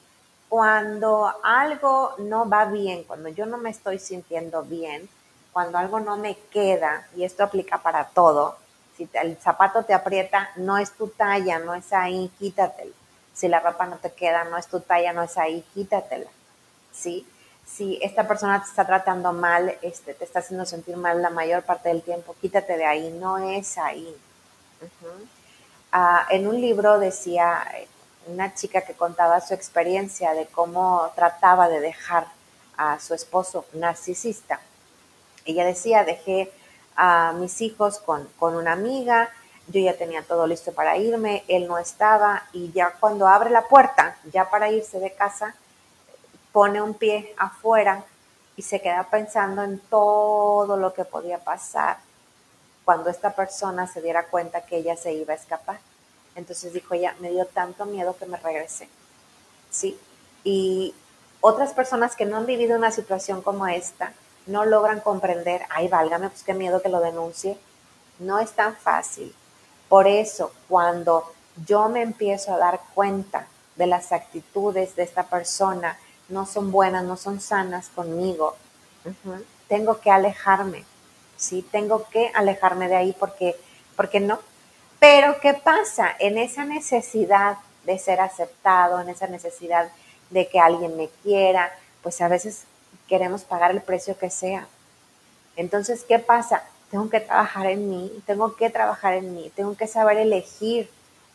[0.48, 5.10] Cuando algo no va bien, cuando yo no me estoy sintiendo bien,
[5.52, 8.56] cuando algo no me queda, y esto aplica para todo,
[8.96, 12.94] si el zapato te aprieta, no es tu talla, no es ahí, quítatelo.
[13.34, 16.32] Si la ropa no te queda, no es tu talla, no es ahí, quítatela.
[16.94, 17.28] ¿Sí?
[17.66, 21.64] Si esta persona te está tratando mal, este, te está haciendo sentir mal la mayor
[21.64, 24.16] parte del tiempo, quítate de ahí, no es ahí.
[25.92, 27.66] Ah, en un libro decía
[28.28, 32.28] una chica que contaba su experiencia de cómo trataba de dejar
[32.78, 34.60] a su esposo narcisista.
[35.46, 36.52] Ella decía, dejé
[36.96, 39.30] a mis hijos con, con una amiga,
[39.68, 43.68] yo ya tenía todo listo para irme, él no estaba y ya cuando abre la
[43.68, 45.56] puerta, ya para irse de casa,
[46.56, 48.06] pone un pie afuera
[48.56, 51.98] y se queda pensando en todo lo que podía pasar
[52.86, 55.80] cuando esta persona se diera cuenta que ella se iba a escapar.
[56.34, 58.88] Entonces dijo ella, me dio tanto miedo que me regresé.
[59.70, 60.00] ¿Sí?
[60.46, 60.96] Y
[61.42, 64.14] otras personas que no han vivido una situación como esta
[64.46, 67.58] no logran comprender, ay, válgame, pues qué miedo que lo denuncie.
[68.20, 69.36] No es tan fácil.
[69.90, 71.34] Por eso, cuando
[71.66, 73.46] yo me empiezo a dar cuenta
[73.76, 75.98] de las actitudes de esta persona,
[76.30, 78.56] no son buenas, no son sanas conmigo,
[79.68, 80.84] tengo que alejarme,
[81.38, 81.62] ¿sí?
[81.72, 83.56] Tengo que alejarme de ahí porque,
[83.96, 84.40] porque no.
[85.00, 86.16] Pero ¿qué pasa?
[86.20, 89.90] En esa necesidad de ser aceptado, en esa necesidad
[90.30, 91.72] de que alguien me quiera,
[92.02, 92.64] pues a veces
[93.08, 94.68] queremos pagar el precio que sea.
[95.56, 96.64] Entonces, ¿qué pasa?
[96.90, 100.90] Tengo que trabajar en mí, tengo que trabajar en mí, tengo que saber elegir,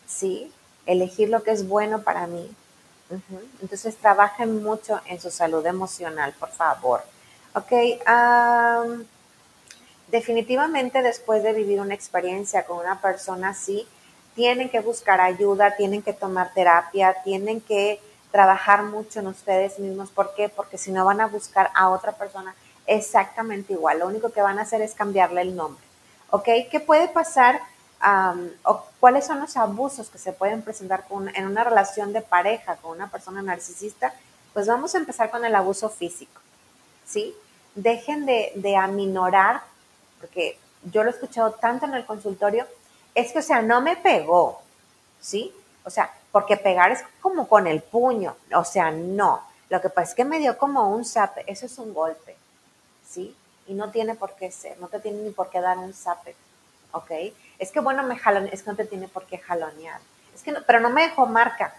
[0.06, 0.52] ¿sí?
[0.86, 2.50] Elegir lo que es bueno para mí,
[3.60, 7.02] entonces trabajen mucho en su salud emocional, por favor.
[7.54, 7.72] Ok,
[10.08, 13.86] definitivamente después de vivir una experiencia con una persona así,
[14.34, 18.00] tienen que buscar ayuda, tienen que tomar terapia, tienen que
[18.30, 20.10] trabajar mucho en ustedes mismos.
[20.10, 20.48] ¿Por qué?
[20.48, 22.54] Porque si no van a buscar a otra persona
[22.86, 23.98] exactamente igual.
[23.98, 25.84] Lo único que van a hacer es cambiarle el nombre.
[26.30, 26.48] ¿Ok?
[26.70, 27.60] ¿Qué puede pasar
[28.64, 32.92] o cuáles son los abusos que se pueden presentar en una relación de pareja con
[32.92, 34.14] una persona narcisista,
[34.52, 36.40] pues vamos a empezar con el abuso físico,
[37.06, 37.34] ¿sí?
[37.74, 39.62] Dejen de, de aminorar,
[40.20, 42.66] porque yo lo he escuchado tanto en el consultorio,
[43.14, 44.62] es que, o sea, no me pegó,
[45.20, 45.52] ¿sí?
[45.84, 49.42] O sea, porque pegar es como con el puño, o sea, no.
[49.68, 52.36] Lo que pasa es que me dio como un zap, eso es un golpe,
[53.08, 53.36] ¿sí?
[53.70, 56.34] y no tiene por qué ser, no te tiene ni por qué dar un zape,
[56.90, 57.10] ¿ok?
[57.60, 60.00] Es que bueno, me jalon, es que no te tiene por qué jalonear,
[60.34, 61.74] es que no, pero no me dejó marca,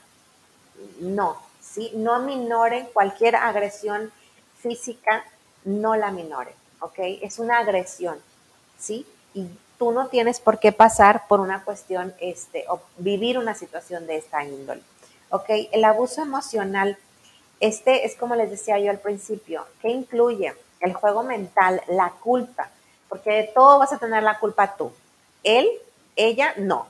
[0.99, 1.91] no, ¿sí?
[1.95, 4.11] No minoren cualquier agresión
[4.59, 5.25] física,
[5.65, 6.99] no la minoren, ¿ok?
[7.21, 8.19] Es una agresión,
[8.77, 9.07] ¿sí?
[9.33, 9.47] Y
[9.79, 14.17] tú no tienes por qué pasar por una cuestión, este, o vivir una situación de
[14.17, 14.83] esta índole,
[15.31, 15.49] ¿ok?
[15.71, 16.97] El abuso emocional,
[17.59, 20.53] este es como les decía yo al principio, ¿qué incluye?
[20.79, 22.69] El juego mental, la culpa,
[23.09, 24.91] porque de todo vas a tener la culpa tú.
[25.43, 25.67] Él,
[26.15, 26.87] ella, no.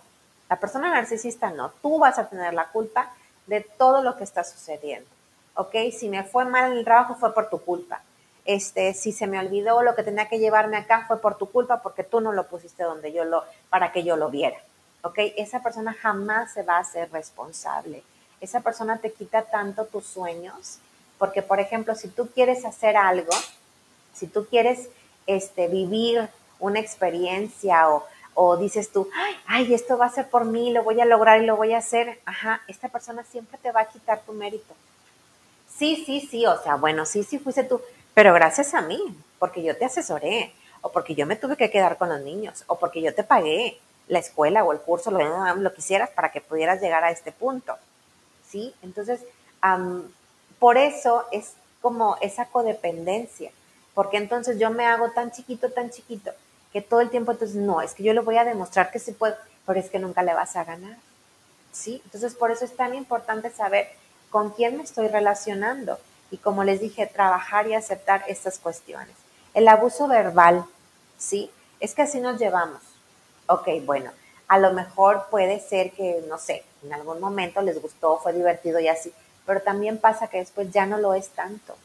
[0.50, 1.72] La persona narcisista no.
[1.82, 3.14] Tú vas a tener la culpa
[3.48, 5.10] de todo lo que está sucediendo.
[5.56, 5.76] ¿Ok?
[5.98, 8.02] Si me fue mal el trabajo fue por tu culpa.
[8.46, 11.82] Este, si se me olvidó lo que tenía que llevarme acá fue por tu culpa
[11.82, 14.58] porque tú no lo pusiste donde yo lo, para que yo lo viera.
[15.04, 15.20] ¿Ok?
[15.38, 18.04] Esa persona jamás se va a hacer responsable.
[18.40, 20.80] Esa persona te quita tanto tus sueños
[21.22, 23.32] porque, por ejemplo, si tú quieres hacer algo,
[24.12, 24.90] si tú quieres
[25.28, 26.28] este, vivir
[26.60, 29.10] una experiencia o, o dices tú,
[29.46, 31.80] ay, esto va a ser por mí, lo voy a lograr y lo voy a
[31.80, 34.74] hacer, ajá, esta persona siempre te va a quitar tu mérito.
[35.70, 37.82] Sí, sí, sí, o sea, bueno, sí, sí fuiste tú,
[38.14, 39.00] pero gracias a mí,
[39.40, 42.78] porque yo te asesoré, o porque yo me tuve que quedar con los niños, o
[42.78, 46.42] porque yo te pagué la escuela o el curso, lo, lo que hicieras para que
[46.42, 47.76] pudieras llegar a este punto.
[48.50, 48.74] ¿Sí?
[48.82, 49.22] Entonces,
[50.60, 53.52] por eso es como esa codependencia,
[53.94, 56.32] porque entonces yo me hago tan chiquito, tan chiquito,
[56.72, 59.12] que todo el tiempo entonces, no, es que yo le voy a demostrar que sí
[59.12, 60.98] puedo, pero es que nunca le vas a ganar.
[61.72, 62.02] ¿Sí?
[62.06, 63.88] Entonces, por eso es tan importante saber
[64.30, 66.00] con quién me estoy relacionando
[66.32, 69.16] y como les dije, trabajar y aceptar estas cuestiones.
[69.54, 70.66] El abuso verbal,
[71.18, 71.52] ¿sí?
[71.80, 72.82] Es que así nos llevamos.
[73.48, 74.12] Ok, bueno,
[74.48, 78.80] a lo mejor puede ser que, no sé, en algún momento les gustó, fue divertido
[78.80, 79.14] y así,
[79.46, 81.76] pero también pasa que después ya no lo es tanto,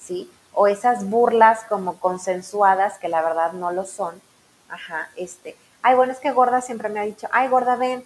[0.00, 0.30] ¿sí?
[0.56, 4.20] O esas burlas como consensuadas que la verdad no lo son.
[4.68, 5.56] Ajá, este.
[5.82, 8.04] Ay, bueno, es que gorda siempre me ha dicho, ay, gorda, ven.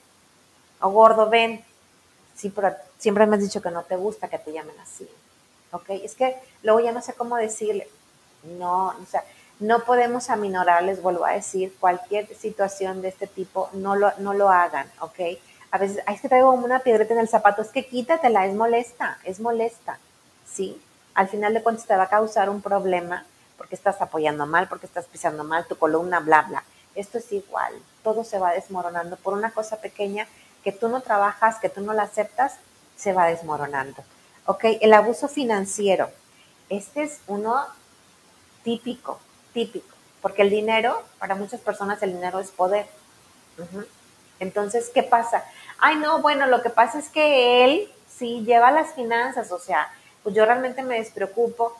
[0.80, 1.64] O gordo, ven.
[2.34, 5.08] Sí, pero siempre me has dicho que no te gusta que te llamen así.
[5.72, 5.90] ¿ok?
[5.90, 7.88] Es que luego ya no sé cómo decirle.
[8.58, 9.24] No, o sea,
[9.58, 14.48] no podemos aminorarles, vuelvo a decir, cualquier situación de este tipo, no lo, no lo
[14.48, 15.20] hagan, ¿ok?
[15.70, 19.18] A veces, es que traigo una piedrita en el zapato, es que quítatela, es molesta,
[19.24, 19.98] es molesta,
[20.50, 20.80] ¿sí?
[21.14, 23.24] Al final de cuentas te va a causar un problema
[23.56, 26.64] porque estás apoyando mal, porque estás pisando mal tu columna, bla, bla.
[26.94, 30.26] Esto es igual, todo se va desmoronando por una cosa pequeña
[30.64, 32.56] que tú no trabajas, que tú no la aceptas,
[32.96, 34.02] se va desmoronando.
[34.50, 34.64] ¿ok?
[34.80, 36.10] El abuso financiero.
[36.68, 37.66] Este es uno
[38.64, 39.20] típico,
[39.52, 42.86] típico, porque el dinero, para muchas personas el dinero es poder.
[44.40, 45.44] Entonces, ¿qué pasa?
[45.78, 49.88] Ay, no, bueno, lo que pasa es que él sí lleva las finanzas, o sea,
[50.22, 51.76] pues yo realmente me despreocupo.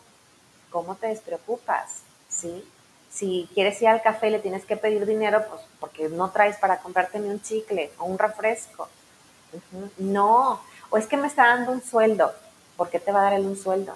[0.71, 2.03] ¿Cómo te despreocupas?
[2.29, 2.65] ¿Sí?
[3.11, 6.57] Si quieres ir al café y le tienes que pedir dinero, pues porque no traes
[6.57, 8.89] para comprarte ni un chicle o un refresco.
[9.99, 10.61] No,
[10.91, 12.33] o es que me está dando un sueldo.
[12.81, 13.95] ¿por qué te va a dar él un sueldo?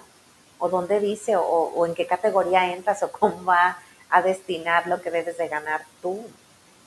[0.59, 1.35] ¿O dónde dice?
[1.35, 3.01] O, en qué categoría entras?
[3.01, 3.79] ¿O cómo va
[4.11, 6.23] a destinar lo que debes de ganar tú?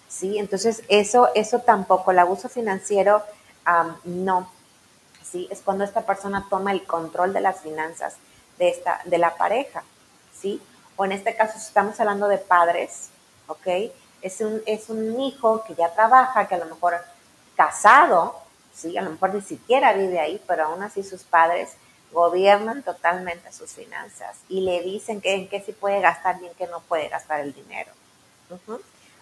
[0.09, 0.39] ¿Sí?
[0.39, 3.25] Entonces, eso, eso tampoco, el abuso financiero,
[4.05, 4.49] no.
[5.31, 5.47] ¿Sí?
[5.51, 8.16] Es cuando esta persona toma el control de las finanzas
[8.59, 9.83] de, esta, de la pareja,
[10.39, 10.61] ¿sí?
[10.97, 13.11] O en este caso, si estamos hablando de padres,
[13.47, 13.93] ¿ok?
[14.22, 16.95] Es un, es un hijo que ya trabaja, que a lo mejor
[17.57, 18.37] casado,
[18.74, 18.97] ¿sí?
[18.97, 21.70] A lo mejor ni siquiera vive ahí, pero aún así sus padres
[22.12, 26.55] gobiernan totalmente sus finanzas y le dicen que en qué sí puede gastar y en
[26.55, 27.91] qué no puede gastar el dinero.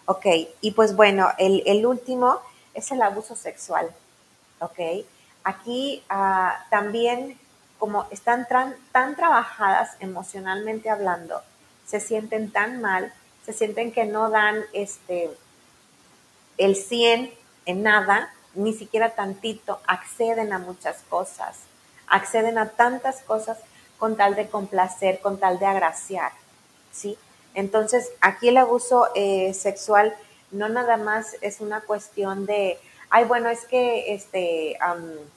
[0.06, 0.26] Ok,
[0.60, 2.40] y pues bueno, el, último
[2.74, 3.90] es el abuso sexual.
[4.60, 4.78] Ok,
[5.46, 7.38] aquí ah, también
[7.78, 11.42] como están tan trabajadas emocionalmente hablando,
[11.86, 13.12] se sienten tan mal,
[13.44, 15.30] se sienten que no dan este
[16.58, 17.32] el 100
[17.66, 21.56] en nada, ni siquiera tantito, acceden a muchas cosas
[22.06, 23.58] acceden a tantas cosas
[23.98, 26.32] con tal de complacer, con tal de agraciar,
[26.92, 27.18] ¿sí?
[27.54, 30.14] Entonces, aquí el abuso eh, sexual
[30.50, 32.78] no nada más es una cuestión de,
[33.10, 34.78] ay, bueno, es que este,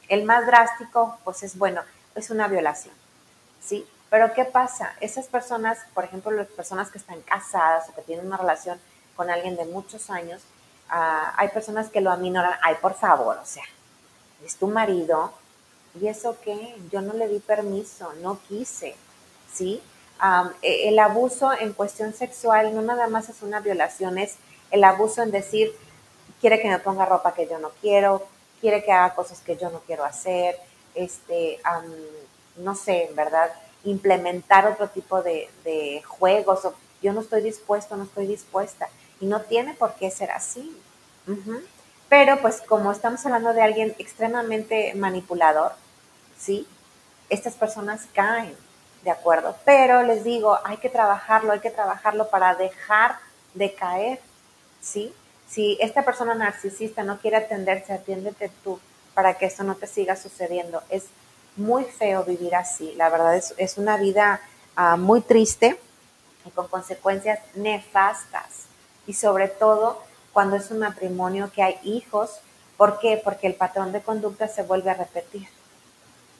[0.07, 1.81] el más drástico, pues es bueno,
[2.15, 2.93] es una violación,
[3.61, 3.85] ¿sí?
[4.09, 4.93] Pero ¿qué pasa?
[5.01, 8.79] Esas personas, por ejemplo, las personas que están casadas o que tienen una relación
[9.15, 10.41] con alguien de muchos años,
[10.89, 13.63] ah, hay personas que lo aminoran, ay, por favor, o sea,
[14.43, 15.33] es tu marido,
[15.99, 16.75] ¿Y eso qué?
[16.91, 18.95] Yo no le di permiso, no quise,
[19.51, 19.81] ¿sí?
[20.61, 24.35] E, el abuso en cuestión sexual no nada más es una violación, es
[24.71, 25.73] el abuso en decir,
[26.39, 28.25] quiere que me ponga ropa que yo no quiero,
[28.61, 30.57] quiere que haga cosas que yo no quiero hacer,
[30.95, 31.59] este,
[32.57, 33.51] no sé, verdad,
[33.83, 38.89] implementar otro tipo de, juegos o yo no estoy dispuesto, no estoy dispuesta.
[39.21, 40.75] Y no tiene por qué ser así.
[42.09, 45.73] Pero pues como estamos hablando de alguien extremadamente manipulador,
[46.37, 46.67] ¿sí?
[47.29, 48.55] Estas personas caen,
[49.03, 49.55] ¿de acuerdo?
[49.63, 53.17] Pero les digo, hay que trabajarlo, hay que trabajarlo para dejar
[53.53, 54.19] de caer,
[54.81, 55.13] ¿sí?
[55.49, 58.79] Si esta persona narcisista no quiere atenderse, atiéndete tú
[59.13, 60.83] para que eso no te siga sucediendo.
[60.89, 61.05] Es
[61.55, 64.39] muy feo vivir así, la verdad es, es una vida
[64.75, 65.79] ah, muy triste
[66.45, 68.65] y con consecuencias nefastas.
[69.07, 70.01] Y sobre todo
[70.33, 72.39] cuando es un matrimonio que hay hijos,
[72.77, 73.19] ¿por qué?
[73.21, 75.47] Porque el patrón de conducta se vuelve a repetir.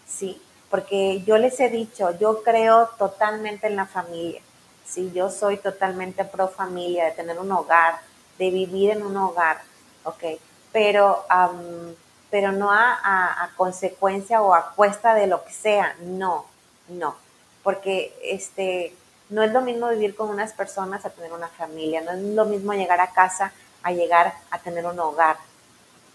[0.07, 4.41] Sí, porque yo les he dicho, yo creo totalmente en la familia.
[4.86, 7.99] Sí, yo soy totalmente pro familia, de tener un hogar,
[8.39, 9.61] de vivir en un hogar,
[10.05, 10.23] ¿ok?
[10.71, 11.25] Pero,
[12.31, 16.45] pero no a, consecuencia o a cuesta de lo que sea, no,
[16.87, 17.15] no,
[17.61, 18.95] porque este,
[19.29, 22.45] no es lo mismo vivir con unas personas a tener una familia, no es lo
[22.45, 23.51] mismo llegar a casa
[23.83, 25.37] a llegar a tener un hogar,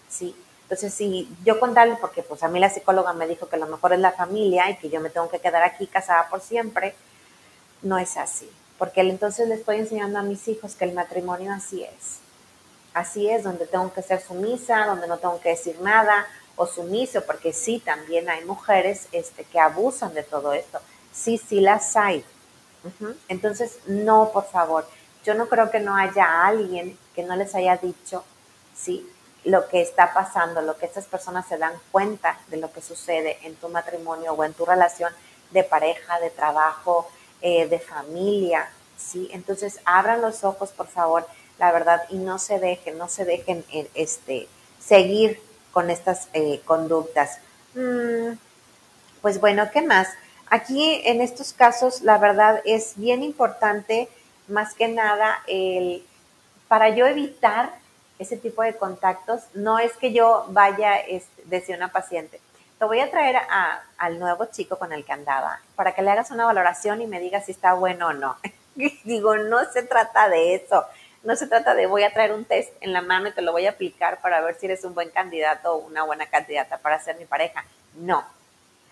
[0.09, 0.35] ¿sí?
[0.63, 3.93] Entonces, si yo contarle, porque pues a mí la psicóloga me dijo que lo mejor
[3.93, 6.95] es la familia y que yo me tengo que quedar aquí casada por siempre,
[7.83, 11.83] no es así porque entonces le estoy enseñando a mis hijos que el matrimonio así
[11.83, 12.19] es.
[12.93, 17.23] Así es, donde tengo que ser sumisa, donde no tengo que decir nada, o sumiso,
[17.25, 20.79] porque sí, también hay mujeres este, que abusan de todo esto.
[21.13, 22.23] Sí, sí las hay.
[23.27, 24.87] Entonces, no, por favor,
[25.23, 28.23] yo no creo que no haya alguien que no les haya dicho,
[28.75, 29.09] sí,
[29.43, 33.39] lo que está pasando, lo que estas personas se dan cuenta de lo que sucede
[33.43, 35.11] en tu matrimonio o en tu relación
[35.51, 37.09] de pareja, de trabajo,
[37.47, 38.67] eh, de familia,
[38.97, 39.29] ¿sí?
[39.31, 41.27] Entonces, abran los ojos, por favor,
[41.59, 44.47] la verdad, y no se dejen, no se dejen eh, este,
[44.79, 45.39] seguir
[45.71, 47.37] con estas eh, conductas.
[47.75, 48.39] Mm,
[49.21, 50.07] pues bueno, ¿qué más?
[50.47, 54.09] Aquí en estos casos, la verdad es bien importante,
[54.47, 56.03] más que nada, el,
[56.67, 57.75] para yo evitar
[58.17, 62.39] ese tipo de contactos, no es que yo vaya, este, decía una paciente,
[62.77, 63.37] te voy a traer
[63.97, 67.19] al nuevo chico con el que andaba para que le hagas una valoración y me
[67.19, 68.37] digas si está bueno o no.
[69.03, 70.85] Digo, no se trata de eso.
[71.23, 73.51] No se trata de voy a traer un test en la mano y te lo
[73.51, 76.99] voy a aplicar para ver si eres un buen candidato o una buena candidata para
[76.99, 77.65] ser mi pareja.
[77.95, 78.23] No.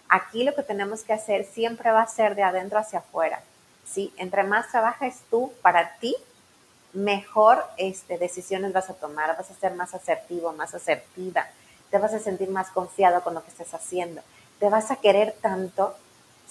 [0.07, 3.41] Aquí lo que tenemos que hacer siempre va a ser de adentro hacia afuera.
[3.85, 4.13] ¿sí?
[4.17, 6.15] Entre más trabajes tú para ti,
[6.93, 11.47] mejor este, decisiones vas a tomar, vas a ser más asertivo, más asertiva
[11.93, 14.23] te vas a sentir más confiado con lo que estás haciendo,
[14.59, 15.95] te vas a querer tanto,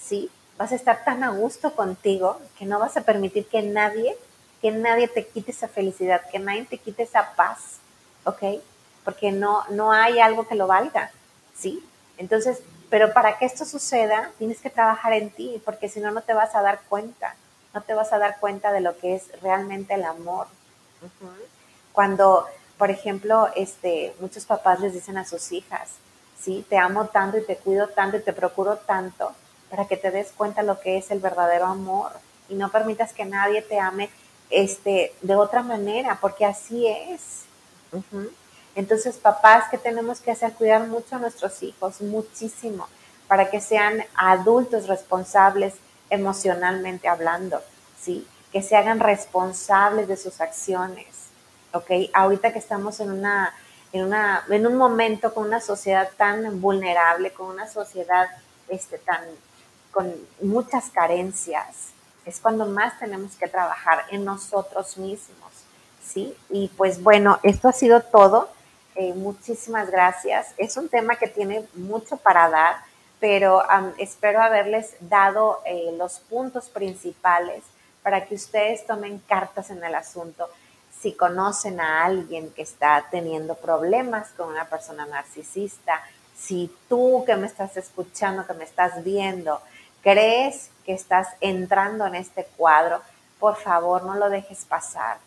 [0.01, 0.31] ¿sí?
[0.57, 4.15] Vas a estar tan a gusto contigo que no vas a permitir que nadie,
[4.61, 7.79] que nadie te quite esa felicidad, que nadie te quite esa paz,
[8.23, 8.61] ¿ok?
[9.03, 11.11] Porque no, no hay algo que lo valga,
[11.53, 11.85] ¿sí?
[12.17, 16.21] Entonces, pero para que esto suceda, tienes que trabajar en ti, porque si no, no
[16.21, 17.35] te vas a dar cuenta,
[17.73, 20.47] no te vas a dar cuenta de lo que es realmente el amor.
[21.91, 22.47] Cuando
[22.83, 25.91] por ejemplo, este, muchos papás les dicen a sus hijas,
[26.37, 29.31] sí, te amo tanto y te cuido tanto y te procuro tanto
[29.69, 32.11] para que te des cuenta lo que es el verdadero amor
[32.49, 34.09] y no permitas que nadie te ame
[34.49, 37.43] este, de otra manera, porque así es.
[38.75, 40.51] Entonces, papás, ¿qué tenemos que hacer?
[40.51, 42.89] Cuidar mucho a nuestros hijos, muchísimo,
[43.29, 45.75] para que sean adultos responsables
[46.09, 47.61] emocionalmente hablando,
[47.97, 48.27] ¿sí?
[48.51, 51.12] Que se hagan responsables de sus acciones,
[51.73, 51.91] ¿ok?
[52.13, 53.53] Ahorita que estamos en una,
[53.91, 58.27] en una, en un momento con una sociedad tan vulnerable, con una sociedad
[58.69, 59.21] este, tan,
[59.91, 61.89] con muchas carencias,
[62.25, 65.51] es cuando más tenemos que trabajar en nosotros mismos,
[66.01, 66.33] ¿sí?
[66.49, 68.49] Y pues bueno, esto ha sido todo.
[68.95, 70.53] Eh, muchísimas gracias.
[70.57, 72.77] Es un tema que tiene mucho para dar,
[73.19, 73.63] pero
[73.97, 77.63] espero haberles dado eh, los puntos principales
[78.03, 80.49] para que ustedes tomen cartas en el asunto
[81.03, 86.01] si conocen a alguien que está teniendo problemas con una persona narcisista,
[86.33, 89.61] si tú que me estás escuchando, que me estás viendo,
[90.01, 93.01] crees que estás entrando en este cuadro,
[93.37, 95.17] por favor no lo dejes pasar.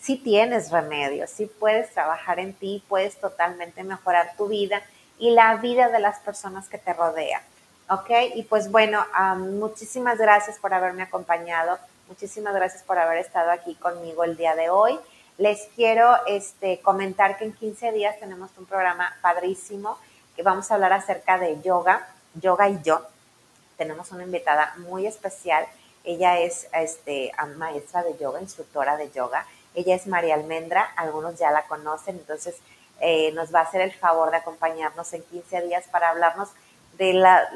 [0.00, 4.82] Si tienes remedio, si puedes trabajar en ti, puedes totalmente mejorar tu vida
[5.18, 7.42] y la vida de las personas que te rodean.
[7.90, 8.10] ¿Ok?
[8.36, 9.04] Y pues bueno,
[9.36, 11.76] muchísimas gracias por haberme acompañado.
[12.06, 14.96] Muchísimas gracias por haber estado aquí conmigo el día de hoy.
[15.36, 19.98] Les quiero este, comentar que en 15 días tenemos un programa padrísimo
[20.36, 23.02] que vamos a hablar acerca de yoga, yoga y yo.
[23.76, 25.66] Tenemos una invitada muy especial.
[26.04, 29.46] Ella es este, maestra de yoga, instructora de yoga.
[29.74, 32.56] Ella es María Almendra, algunos ya la conocen, entonces
[33.00, 36.50] eh, nos va a hacer el favor de acompañarnos en 15 días para hablarnos
[36.96, 37.48] de la,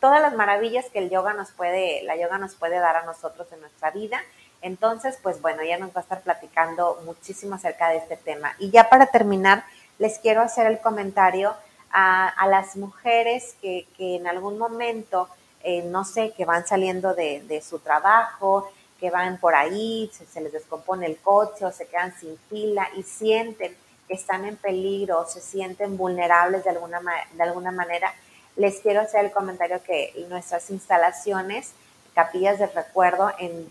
[0.00, 3.46] todas las maravillas que el yoga nos puede, la yoga nos puede dar a nosotros
[3.52, 4.18] en nuestra vida.
[4.62, 8.54] Entonces, pues bueno, ella nos va a estar platicando muchísimo acerca de este tema.
[8.58, 9.64] Y ya para terminar,
[9.98, 11.54] les quiero hacer el comentario
[11.92, 15.28] a, las mujeres que, en algún momento,
[15.62, 20.52] eh, no sé, que van saliendo de, su trabajo, que van por ahí, se, les
[20.52, 23.76] descompone el coche o se quedan sin fila y sienten
[24.08, 27.00] que están en peligro o se sienten vulnerables de alguna,
[27.32, 28.14] de alguna manera,
[28.56, 31.72] les quiero hacer el comentario que nuestras instalaciones,
[32.14, 33.70] capillas de recuerdo, en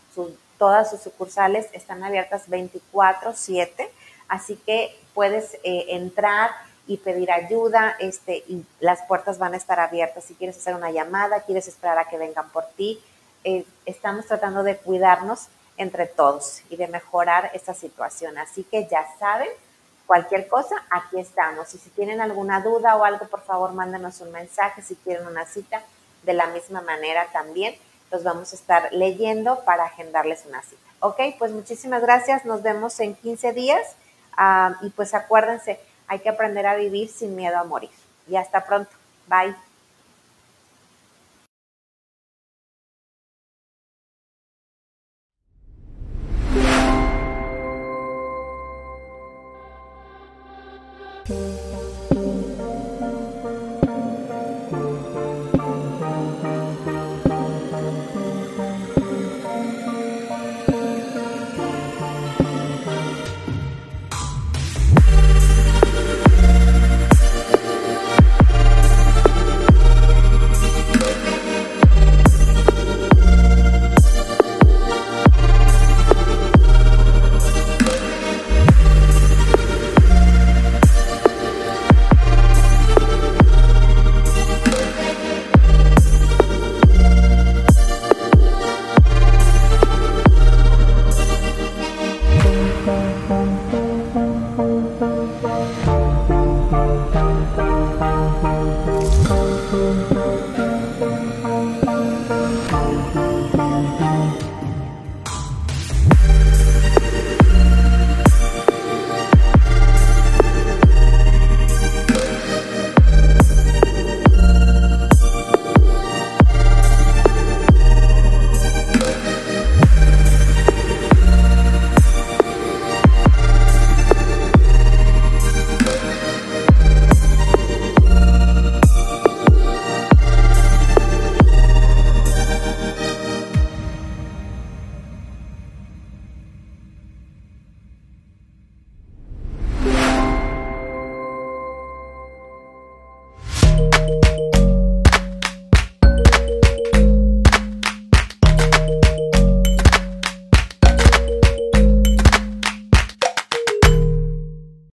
[0.62, 3.90] todas sus sucursales están abiertas 24/7,
[4.28, 6.52] así que puedes eh, entrar
[6.86, 10.24] y pedir ayuda, este, y las puertas van a estar abiertas.
[10.24, 13.02] Si quieres hacer una llamada, quieres esperar a que vengan por ti,
[13.44, 15.48] eh, estamos tratando de cuidarnos
[15.78, 18.38] entre todos y de mejorar esta situación.
[18.38, 19.50] Así que ya saben,
[20.06, 21.74] cualquier cosa, aquí estamos.
[21.74, 24.84] Y si tienen alguna duda o algo, por favor, mándenos un mensaje.
[24.84, 25.82] Si quieren una cita,
[26.22, 27.76] de la misma manera también
[28.12, 30.82] los vamos a estar leyendo para agendarles una cita.
[31.00, 32.46] Ok, pues muchísimas gracias.
[32.46, 33.96] Nos vemos en 15 días.
[34.38, 37.90] Ah, y pues acuérdense, hay que aprender a vivir sin miedo a morir.
[38.28, 38.92] Y hasta pronto.
[39.28, 39.56] Bye.